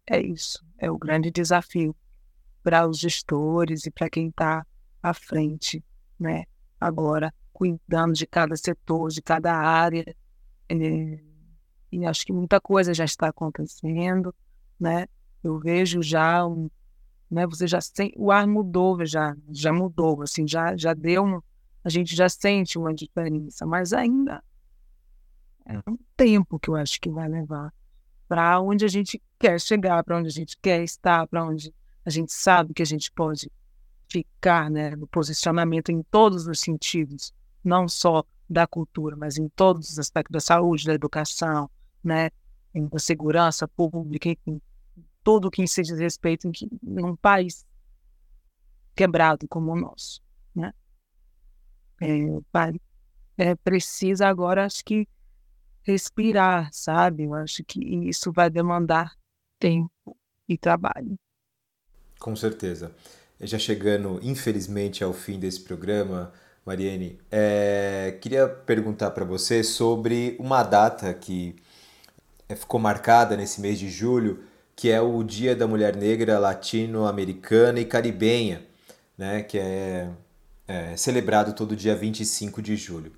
é 0.06 0.22
isso, 0.22 0.63
é 0.78 0.92
o 0.92 0.98
grande 0.98 1.32
desafio 1.32 1.96
para 2.63 2.88
os 2.88 2.97
gestores 2.97 3.86
e 3.86 3.91
para 3.91 4.10
quem 4.10 4.30
está 4.30 4.65
à 5.02 5.13
frente, 5.13 5.84
né? 6.19 6.45
Agora, 6.80 7.34
cuidando 7.52 8.13
de 8.13 8.26
cada 8.26 8.56
setor, 8.56 9.10
de 9.10 9.21
cada 9.21 9.54
área. 9.54 10.15
É, 10.69 11.19
e 11.91 12.06
acho 12.06 12.26
que 12.26 12.34
muita 12.34 12.60
coisa 12.60 12.93
já 12.93 13.06
está 13.06 13.28
acontecendo, 13.28 14.34
né? 14.80 15.06
Eu 15.43 15.60
vejo 15.60 16.02
já 16.02 16.45
um, 16.47 16.69
né? 17.30 17.45
Você 17.47 17.67
já 17.67 17.82
sente, 17.82 18.15
o 18.17 18.32
ar 18.32 18.47
mudou, 18.47 19.06
já, 19.06 19.36
já 19.52 19.71
mudou, 19.71 20.21
assim, 20.21 20.47
já, 20.47 20.76
já 20.76 20.93
deu 20.93 21.43
a 21.84 21.89
gente 21.89 22.15
já 22.15 22.30
sente 22.30 22.78
uma 22.78 22.93
diferença, 22.93 23.65
mas 23.65 23.91
ainda 23.91 24.41
é 25.65 25.78
um 25.89 25.97
tempo 26.15 26.58
que 26.58 26.69
eu 26.69 26.76
acho 26.76 26.99
que 26.99 27.10
vai 27.10 27.28
levar 27.28 27.73
para 28.28 28.60
onde 28.62 28.86
a 28.86 28.88
gente 28.88 29.21
quer 29.38 29.60
chegar, 29.60 30.04
para 30.04 30.17
onde 30.17 30.28
a 30.28 30.32
gente 30.32 30.58
quer 30.62 30.82
estar, 30.82 31.28
para 31.28 31.45
onde 31.45 31.73
a 32.06 32.10
gente 32.10 32.32
sabe 32.32 32.74
que 32.74 32.82
a 32.82 32.86
gente 32.86 33.12
pode 33.12 33.52
ficar, 34.10 34.70
né, 34.70 34.96
no 34.96 35.08
posicionamento 35.08 35.89
em 35.89 36.04
todos 36.04 36.48
os 36.48 36.60
sentidos, 36.60 37.34
não 37.63 37.88
só 37.88 38.24
da 38.50 38.68
cultura, 38.68 39.16
mas 39.16 39.38
em 39.38 39.50
todos 39.50 39.89
os 39.89 40.00
aspectos 40.00 40.34
da 40.34 40.39
saúde, 40.39 40.86
da 40.86 40.94
educação, 40.94 41.70
né, 42.04 42.30
da 42.92 43.00
segurança 43.00 43.68
pública, 43.68 44.30
enfim, 44.30 44.62
tudo 45.24 45.50
que 45.50 45.66
se 45.68 45.82
diz 45.82 45.98
respeito 45.98 46.48
em, 46.48 46.52
que, 46.52 46.70
em 46.84 47.04
um 47.04 47.16
país 47.16 47.66
quebrado 48.96 49.48
como 49.48 49.72
o 49.72 49.76
nosso, 49.76 50.22
né? 50.54 50.74
É, 52.02 53.52
é, 53.52 53.56
precisa 53.56 54.28
agora, 54.28 54.66
acho 54.66 54.84
que 54.84 55.08
respirar, 55.84 56.70
sabe? 56.72 57.24
Eu 57.24 57.34
acho 57.34 57.63
que 57.63 57.80
isso 58.08 58.32
vai 58.32 58.50
demandar 58.50 59.16
tempo 59.58 60.18
e 60.48 60.58
trabalho. 60.58 61.18
Com 62.24 62.38
certeza. 62.38 62.90
Já 63.42 63.60
chegando, 63.60 64.18
infelizmente, 64.24 65.04
ao 65.04 65.12
fim 65.12 65.38
desse 65.38 65.60
programa, 65.60 66.32
Mariane, 66.66 67.20
é, 67.30 68.18
queria 68.22 68.48
perguntar 68.48 69.12
para 69.12 69.26
você 69.26 69.62
sobre 69.62 70.38
uma 70.40 70.64
data 70.64 71.14
que 71.14 71.54
é, 72.48 72.56
ficou 72.56 72.80
marcada 72.80 73.36
nesse 73.36 73.60
mês 73.60 73.78
de 73.78 73.90
julho, 73.90 74.42
que 74.74 74.90
é 74.90 75.02
o 75.02 75.22
Dia 75.22 75.54
da 75.54 75.68
Mulher 75.68 75.98
Negra 75.98 76.40
Latino-Americana 76.40 77.82
e 77.82 77.86
Caribenha, 77.86 78.66
né, 79.18 79.44
que 79.44 79.60
é, 79.60 80.08
é 80.66 80.96
celebrado 80.96 81.52
todo 81.52 81.76
dia 81.76 81.94
25 81.94 82.62
de 82.62 82.78
julho. 82.78 83.12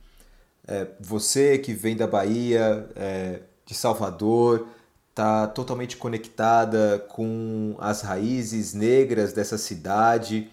É, 0.67 0.87
você 0.99 1.59
que 1.59 1.73
vem 1.73 1.95
da 1.95 2.07
Bahia, 2.07 2.89
é, 2.95 3.41
de 3.67 3.75
Salvador, 3.75 4.67
está 5.15 5.47
totalmente 5.47 5.95
conectada 5.95 6.99
com 7.07 7.73
as 7.79 8.01
raízes 8.01 8.73
negras 8.73 9.31
dessa 9.31 9.57
cidade. 9.57 10.49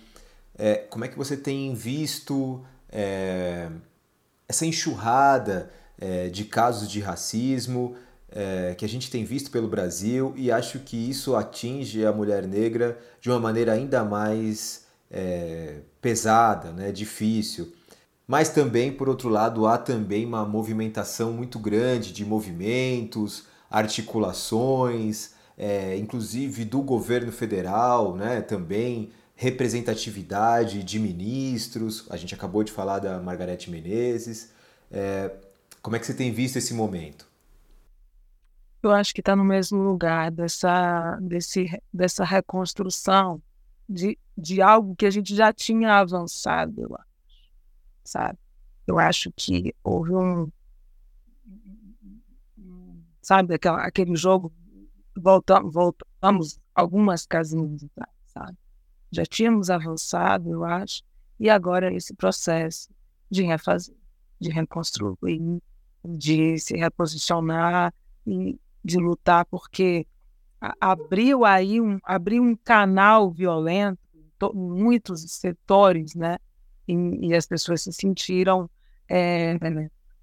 É, 0.57 0.77
como 0.77 1.05
é 1.05 1.09
que 1.09 1.19
você 1.19 1.37
tem 1.37 1.75
visto 1.75 2.65
é, 2.89 3.69
essa 4.49 4.65
enxurrada 4.65 5.69
é, 5.99 6.29
de 6.29 6.45
casos 6.45 6.89
de 6.89 7.01
racismo 7.01 7.97
é, 8.31 8.77
que 8.77 8.85
a 8.85 8.89
gente 8.89 9.11
tem 9.11 9.25
visto 9.25 9.51
pelo 9.51 9.67
Brasil 9.67 10.33
e 10.37 10.53
acho 10.53 10.79
que 10.79 10.97
isso 10.97 11.35
atinge 11.35 12.07
a 12.07 12.13
mulher 12.13 12.47
negra 12.47 12.97
de 13.21 13.31
uma 13.31 13.41
maneira 13.41 13.73
ainda 13.73 14.05
mais 14.05 14.87
pesada, 16.01 16.73
né, 16.73 16.91
difícil. 16.91 17.71
Mas 18.27 18.49
também, 18.49 18.91
por 18.91 19.11
outro 19.11 19.29
lado, 19.29 19.67
há 19.67 19.77
também 19.77 20.25
uma 20.25 20.47
movimentação 20.47 21.35
muito 21.35 21.59
grande 21.59 22.15
de 22.15 22.25
movimentos, 22.25 23.45
articulações, 23.73 25.33
é, 25.57 25.97
inclusive 25.97 26.65
do 26.65 26.83
governo 26.83 27.33
federal, 27.33 28.15
né, 28.15 28.43
também 28.43 29.11
representatividade 29.35 30.85
de 30.85 30.99
ministros. 30.99 32.07
A 32.11 32.17
gente 32.17 32.35
acabou 32.35 32.63
de 32.63 32.71
falar 32.71 32.99
da 32.99 33.19
Margarete 33.19 33.71
Menezes. 33.71 34.53
É, 34.91 35.35
como 35.81 35.97
é 35.97 35.99
que 35.99 36.07
você 36.07 36.15
tem 36.15 36.31
visto 36.31 36.57
esse 36.57 36.75
momento? 36.75 37.27
Eu 38.83 38.91
acho 38.91 39.15
que 39.15 39.21
está 39.21 39.35
no 39.35 39.45
mesmo 39.45 39.81
lugar 39.81 40.31
dessa, 40.31 41.19
desse, 41.23 41.71
dessa 41.93 42.25
reconstrução 42.25 43.41
de, 43.89 44.19
de 44.37 44.61
algo 44.61 44.95
que 44.95 45.07
a 45.07 45.11
gente 45.11 45.35
já 45.35 45.53
tinha 45.53 45.95
avançado, 45.95 46.95
acho, 46.95 47.07
sabe? 48.05 48.39
Eu 48.87 48.99
acho 48.99 49.33
que 49.37 49.75
houve 49.85 50.13
um, 50.13 50.51
sabe, 53.23 53.55
aquela, 53.55 53.83
aquele 53.83 54.17
jogo, 54.17 54.53
voltamos, 55.17 55.73
voltamos 55.73 56.61
algumas 56.75 57.25
casinhas 57.25 57.87
sabe? 58.27 58.59
Já 59.11 59.25
tínhamos 59.25 59.71
avançado, 59.71 60.51
eu 60.51 60.65
acho, 60.65 61.03
e 61.39 61.49
agora 61.49 61.93
esse 61.95 62.15
processo 62.15 62.89
de 63.31 63.43
refazer, 63.43 63.95
de 64.41 64.51
reconstruir, 64.51 65.63
de 66.05 66.59
se 66.59 66.77
reposicionar 66.77 67.95
e 68.27 68.59
de 68.85 68.97
lutar, 68.99 69.45
porque 69.47 70.07
abriu 70.81 71.45
aí 71.45 71.81
um, 71.81 71.99
abriu 72.03 72.43
um 72.43 72.57
canal 72.57 73.31
violento 73.31 73.99
em 74.15 74.57
muitos 74.57 75.23
setores, 75.33 76.15
né? 76.15 76.39
E, 76.87 76.95
e, 77.29 77.35
as 77.35 77.47
pessoas 77.47 77.83
se 77.83 77.93
sentiram 77.93 78.69
é, 79.09 79.57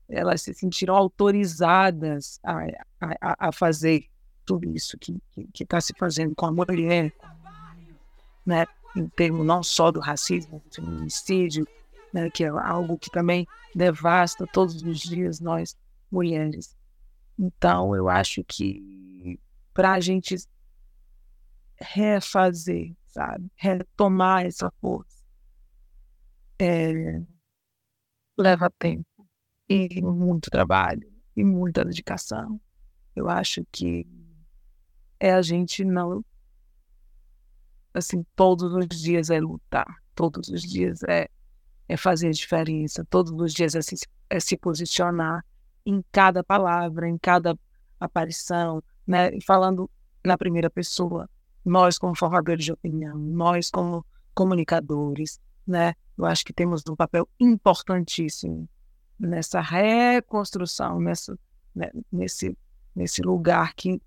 elas 0.10 0.42
se 0.42 0.54
sentiram 0.54 0.96
autorizadas 0.96 2.40
a, 2.44 2.66
a, 3.00 3.48
a 3.48 3.52
fazer 3.52 4.06
tudo 4.46 4.68
isso 4.76 4.98
que 4.98 5.22
está 5.60 5.80
se 5.80 5.94
fazendo 5.98 6.34
com 6.36 6.48
a 6.48 6.52
mulher, 6.52 7.14
né? 8.46 8.66
em 8.96 9.08
termos 9.10 9.46
não 9.46 9.62
só 9.62 9.92
do 9.92 10.00
racismo, 10.00 10.60
do 10.66 10.76
feminicídio, 10.76 11.68
né? 12.12 12.30
que 12.32 12.44
é 12.44 12.48
algo 12.48 12.98
que 12.98 13.12
também 13.12 13.48
devasta 13.76 14.48
todos 14.48 14.82
os 14.82 15.00
dias 15.00 15.40
nós 15.40 15.78
mulheres. 16.12 16.76
Então, 17.38 17.96
eu 17.96 18.10
acho 18.10 18.44
que 18.44 19.40
para 19.74 19.94
a 19.94 20.00
gente 20.00 20.36
refazer, 21.80 22.94
sabe, 23.06 23.50
retomar 23.56 24.46
essa 24.46 24.72
força, 24.82 25.24
é, 26.58 27.22
leva 28.36 28.70
tempo 28.72 29.09
e 29.70 30.02
muito 30.02 30.50
trabalho 30.50 31.08
e 31.36 31.44
muita 31.44 31.86
dedicação. 31.86 32.60
Eu 33.16 33.30
acho 33.30 33.64
que 33.72 34.08
é 35.20 35.32
a 35.34 35.42
gente 35.42 35.86
não 35.86 36.26
assim 37.94 38.26
todos 38.36 38.74
os 38.74 38.88
dias 38.88 39.30
é 39.30 39.40
lutar, 39.40 40.02
todos 40.16 40.50
os 40.50 40.64
dias 40.64 41.04
é 41.04 41.30
é 41.88 41.98
fazer 41.98 42.28
a 42.28 42.32
diferença, 42.32 43.04
todos 43.10 43.32
os 43.32 43.52
dias 43.52 43.74
é 43.74 43.82
se, 43.82 43.96
é 44.30 44.40
se 44.40 44.56
posicionar 44.56 45.44
em 45.84 46.04
cada 46.12 46.44
palavra, 46.44 47.10
em 47.10 47.18
cada 47.18 47.58
aparição, 48.00 48.84
né? 49.08 49.36
E 49.36 49.44
falando 49.44 49.90
na 50.24 50.38
primeira 50.38 50.70
pessoa, 50.70 51.28
nós 51.66 51.98
como 51.98 52.16
formadores 52.16 52.64
de 52.64 52.72
opinião, 52.72 53.18
nós 53.18 53.72
como 53.72 54.06
comunicadores, 54.36 55.40
né? 55.66 55.96
Eu 56.16 56.26
acho 56.26 56.46
que 56.46 56.54
temos 56.54 56.84
um 56.88 56.96
papel 56.96 57.28
importantíssimo 57.40 58.70
nessa 59.20 59.60
reconstrução, 59.60 61.00
nessa, 61.00 61.38
né, 61.76 61.92
nesse, 62.12 62.58
nesse 62.96 63.22
lugar 63.22 63.74
que 63.74 64.02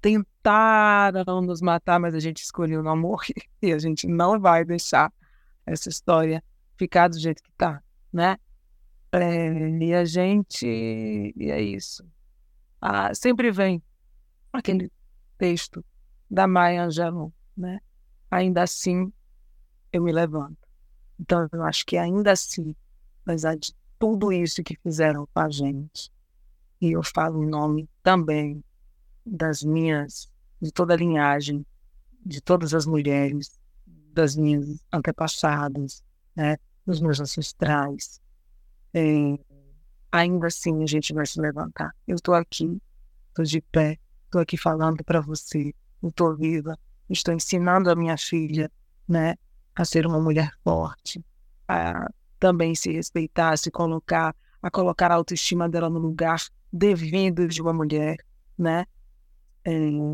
tentaram 0.00 1.40
nos 1.40 1.60
matar, 1.60 1.98
mas 2.00 2.14
a 2.14 2.20
gente 2.20 2.42
escolheu 2.42 2.82
não 2.82 2.96
morrer 2.96 3.34
e 3.62 3.72
a 3.72 3.78
gente 3.78 4.06
não 4.06 4.40
vai 4.40 4.64
deixar 4.64 5.12
essa 5.64 5.88
história 5.88 6.42
ficar 6.76 7.08
do 7.08 7.18
jeito 7.18 7.42
que 7.42 7.50
está, 7.50 7.82
né? 8.12 8.36
É, 9.10 9.68
e 9.70 9.94
a 9.94 10.04
gente, 10.04 10.66
e 10.66 11.50
é 11.50 11.60
isso. 11.60 12.04
Ah, 12.80 13.14
sempre 13.14 13.50
vem 13.50 13.82
aquele 14.52 14.92
texto 15.36 15.84
da 16.30 16.46
Maya 16.46 16.84
Angelou, 16.84 17.32
né? 17.56 17.80
Ainda 18.30 18.62
assim, 18.62 19.12
eu 19.92 20.02
me 20.02 20.12
levanto. 20.12 20.58
Então, 21.18 21.48
eu 21.52 21.62
acho 21.64 21.84
que 21.86 21.96
ainda 21.96 22.32
assim, 22.32 22.76
apesar 23.22 23.56
de 23.56 23.74
tudo 23.98 24.32
isso 24.32 24.62
que 24.62 24.76
fizeram 24.76 25.26
com 25.32 25.40
a 25.40 25.48
gente. 25.48 26.10
E 26.80 26.92
eu 26.92 27.02
falo 27.02 27.42
em 27.42 27.46
nome 27.46 27.88
também 28.02 28.62
das 29.26 29.62
minhas, 29.62 30.30
de 30.60 30.70
toda 30.70 30.94
a 30.94 30.96
linhagem, 30.96 31.66
de 32.24 32.40
todas 32.40 32.72
as 32.72 32.86
mulheres, 32.86 33.58
das 34.12 34.36
minhas 34.36 34.80
antepassadas, 34.92 36.02
né, 36.34 36.56
dos 36.86 37.00
meus 37.00 37.20
ancestrais. 37.20 38.20
É, 38.94 39.38
ainda 40.10 40.46
assim 40.46 40.82
a 40.82 40.86
gente 40.86 41.12
vai 41.12 41.26
se 41.26 41.40
levantar. 41.40 41.94
Eu 42.06 42.16
estou 42.16 42.34
aqui, 42.34 42.80
estou 43.28 43.44
de 43.44 43.60
pé, 43.60 43.98
estou 44.24 44.40
aqui 44.40 44.56
falando 44.56 45.04
para 45.04 45.20
você, 45.20 45.74
estou 46.02 46.36
viva, 46.36 46.78
estou 47.10 47.34
ensinando 47.34 47.90
a 47.90 47.96
minha 47.96 48.16
filha, 48.16 48.70
né, 49.06 49.36
a 49.74 49.84
ser 49.84 50.06
uma 50.06 50.20
mulher 50.20 50.52
forte, 50.62 51.24
a 51.66 52.10
também 52.38 52.74
se 52.74 52.92
respeitar, 52.92 53.56
se 53.56 53.70
colocar, 53.70 54.34
a 54.62 54.70
colocar 54.70 55.10
a 55.10 55.14
autoestima 55.14 55.68
dela 55.68 55.88
no 55.90 55.98
lugar 55.98 56.40
devido 56.72 57.48
de 57.48 57.60
uma 57.60 57.72
mulher, 57.72 58.16
né? 58.56 58.84
É, 59.64 59.70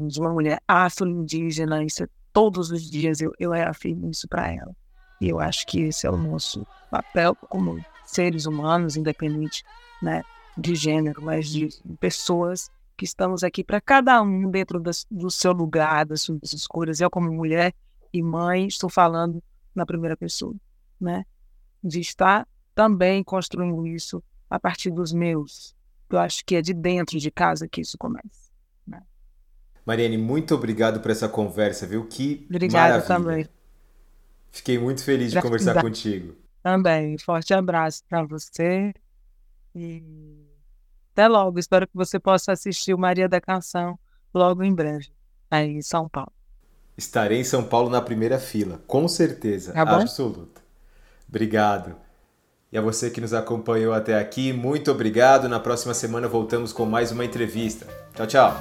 de 0.07 0.21
uma 0.21 0.33
mulher 0.33 0.61
afro-indígena, 0.67 1.85
isso 1.85 2.03
é, 2.03 2.09
todos 2.33 2.71
os 2.71 2.91
dias 2.91 3.21
eu, 3.21 3.33
eu 3.39 3.53
reafirmo 3.53 4.11
isso 4.11 4.27
para 4.29 4.53
ela. 4.53 4.75
E 5.21 5.29
eu 5.29 5.39
acho 5.39 5.67
que 5.67 5.81
esse 5.81 6.07
é 6.07 6.11
o 6.11 6.17
nosso 6.17 6.67
papel 6.91 7.37
como 7.49 7.85
seres 8.05 8.47
humanos, 8.47 8.97
independente 8.97 9.65
né, 10.03 10.23
de 10.57 10.75
gênero, 10.75 11.23
mas 11.23 11.49
de 11.49 11.69
pessoas 12.01 12.71
que 12.97 13.05
estamos 13.05 13.43
aqui 13.43 13.65
para 13.65 13.81
cada 13.81 14.21
um 14.23 14.51
dentro 14.51 14.81
das, 14.81 15.07
do 15.11 15.31
seu 15.31 15.53
lugar, 15.53 16.07
das 16.07 16.23
suas 16.23 16.53
escolhas. 16.53 17.01
Eu, 17.01 17.11
como 17.11 17.33
mulher 17.33 17.75
e 18.13 18.23
mãe, 18.23 18.67
estou 18.67 18.89
falando 18.89 19.43
na 19.75 19.85
primeira 19.85 20.17
pessoa, 20.17 20.55
né? 21.01 21.25
De 21.85 22.01
estar 22.01 22.49
também 22.75 23.23
construindo 23.23 23.87
isso 23.87 24.23
a 24.49 24.59
partir 24.59 24.91
dos 24.91 25.13
meus. 25.13 25.77
Eu 26.11 26.19
acho 26.19 26.45
que 26.45 26.57
é 26.57 26.63
de 26.63 26.73
dentro 26.73 27.19
de 27.19 27.31
casa 27.31 27.69
que 27.69 27.81
isso 27.81 27.99
começa. 27.99 28.51
Né? 28.87 29.03
Mariane, 29.85 30.17
muito 30.17 30.55
obrigado 30.55 31.01
por 31.01 31.11
essa 31.11 31.29
conversa, 31.29 31.87
viu? 31.87 32.07
Que 32.07 32.47
Obrigada 32.49 33.03
também. 33.03 33.49
Fiquei 34.51 34.79
muito 34.79 35.03
feliz 35.03 35.33
de 35.33 35.43
conversar 35.43 35.81
contigo. 35.81 36.37
Também. 36.63 37.19
Forte 37.19 37.53
abraço 37.53 38.03
para 38.09 38.23
você. 38.25 38.95
E 39.75 40.03
até 41.13 41.29
logo. 41.29 41.59
Espero 41.59 41.87
que 41.87 41.95
você 41.97 42.19
possa 42.19 42.53
assistir 42.53 42.95
o 42.95 42.99
Maria 42.99 43.29
da 43.29 43.41
Canção 43.41 43.99
logo 44.33 44.63
em 44.63 44.75
breve, 44.75 45.09
aí 45.51 45.71
em 45.71 45.83
São 45.83 46.09
Paulo. 46.09 46.33
Estarei 46.97 47.41
em 47.41 47.45
São 47.45 47.65
Paulo 47.65 47.91
na 47.91 48.01
primeira 48.01 48.39
fila, 48.39 48.83
com 48.87 49.07
certeza. 49.09 49.73
Tá 49.73 49.83
absoluta. 49.83 50.64
Obrigado. 51.35 51.97
E 52.71 52.79
a 52.79 52.81
você 52.81 53.11
que 53.11 53.21
nos 53.21 53.35
acompanhou 53.35 53.93
até 53.93 54.17
aqui, 54.17 54.53
muito 54.53 54.93
obrigado. 54.93 55.49
Na 55.49 55.59
próxima 55.59 55.93
semana 55.93 56.29
voltamos 56.29 56.73
com 56.73 56.87
mais 56.87 57.11
uma 57.11 57.25
entrevista. 57.25 57.89
Tchau, 58.15 58.27
tchau. 58.29 58.57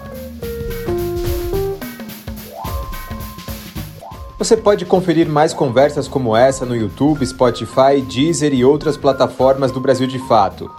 Você 4.39 4.57
pode 4.57 4.86
conferir 4.86 5.29
mais 5.29 5.53
conversas 5.53 6.07
como 6.07 6.36
essa 6.36 6.65
no 6.65 6.75
YouTube, 6.75 7.23
Spotify, 7.23 8.01
Deezer 8.12 8.55
e 8.55 8.65
outras 8.65 8.97
plataformas 8.97 9.71
do 9.71 9.79
Brasil 9.79 10.07
de 10.07 10.17
Fato. 10.27 10.71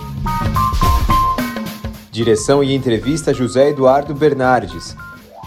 Direção 2.11 2.62
e 2.64 2.74
entrevista 2.74 3.33
José 3.33 3.68
Eduardo 3.68 4.12
Bernardes. 4.12 4.96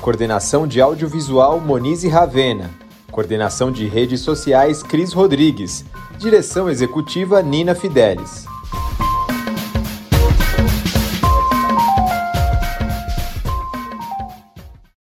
Coordenação 0.01 0.65
de 0.65 0.79
audiovisual 0.79 1.60
Monize 1.60 2.07
Ravena. 2.07 2.71
Coordenação 3.12 3.69
de 3.69 3.86
redes 3.86 4.21
sociais 4.21 4.81
Cris 4.81 5.12
Rodrigues. 5.12 5.83
Direção 6.17 6.67
executiva 6.67 7.43
Nina 7.43 7.75
Fidelis. 7.75 8.47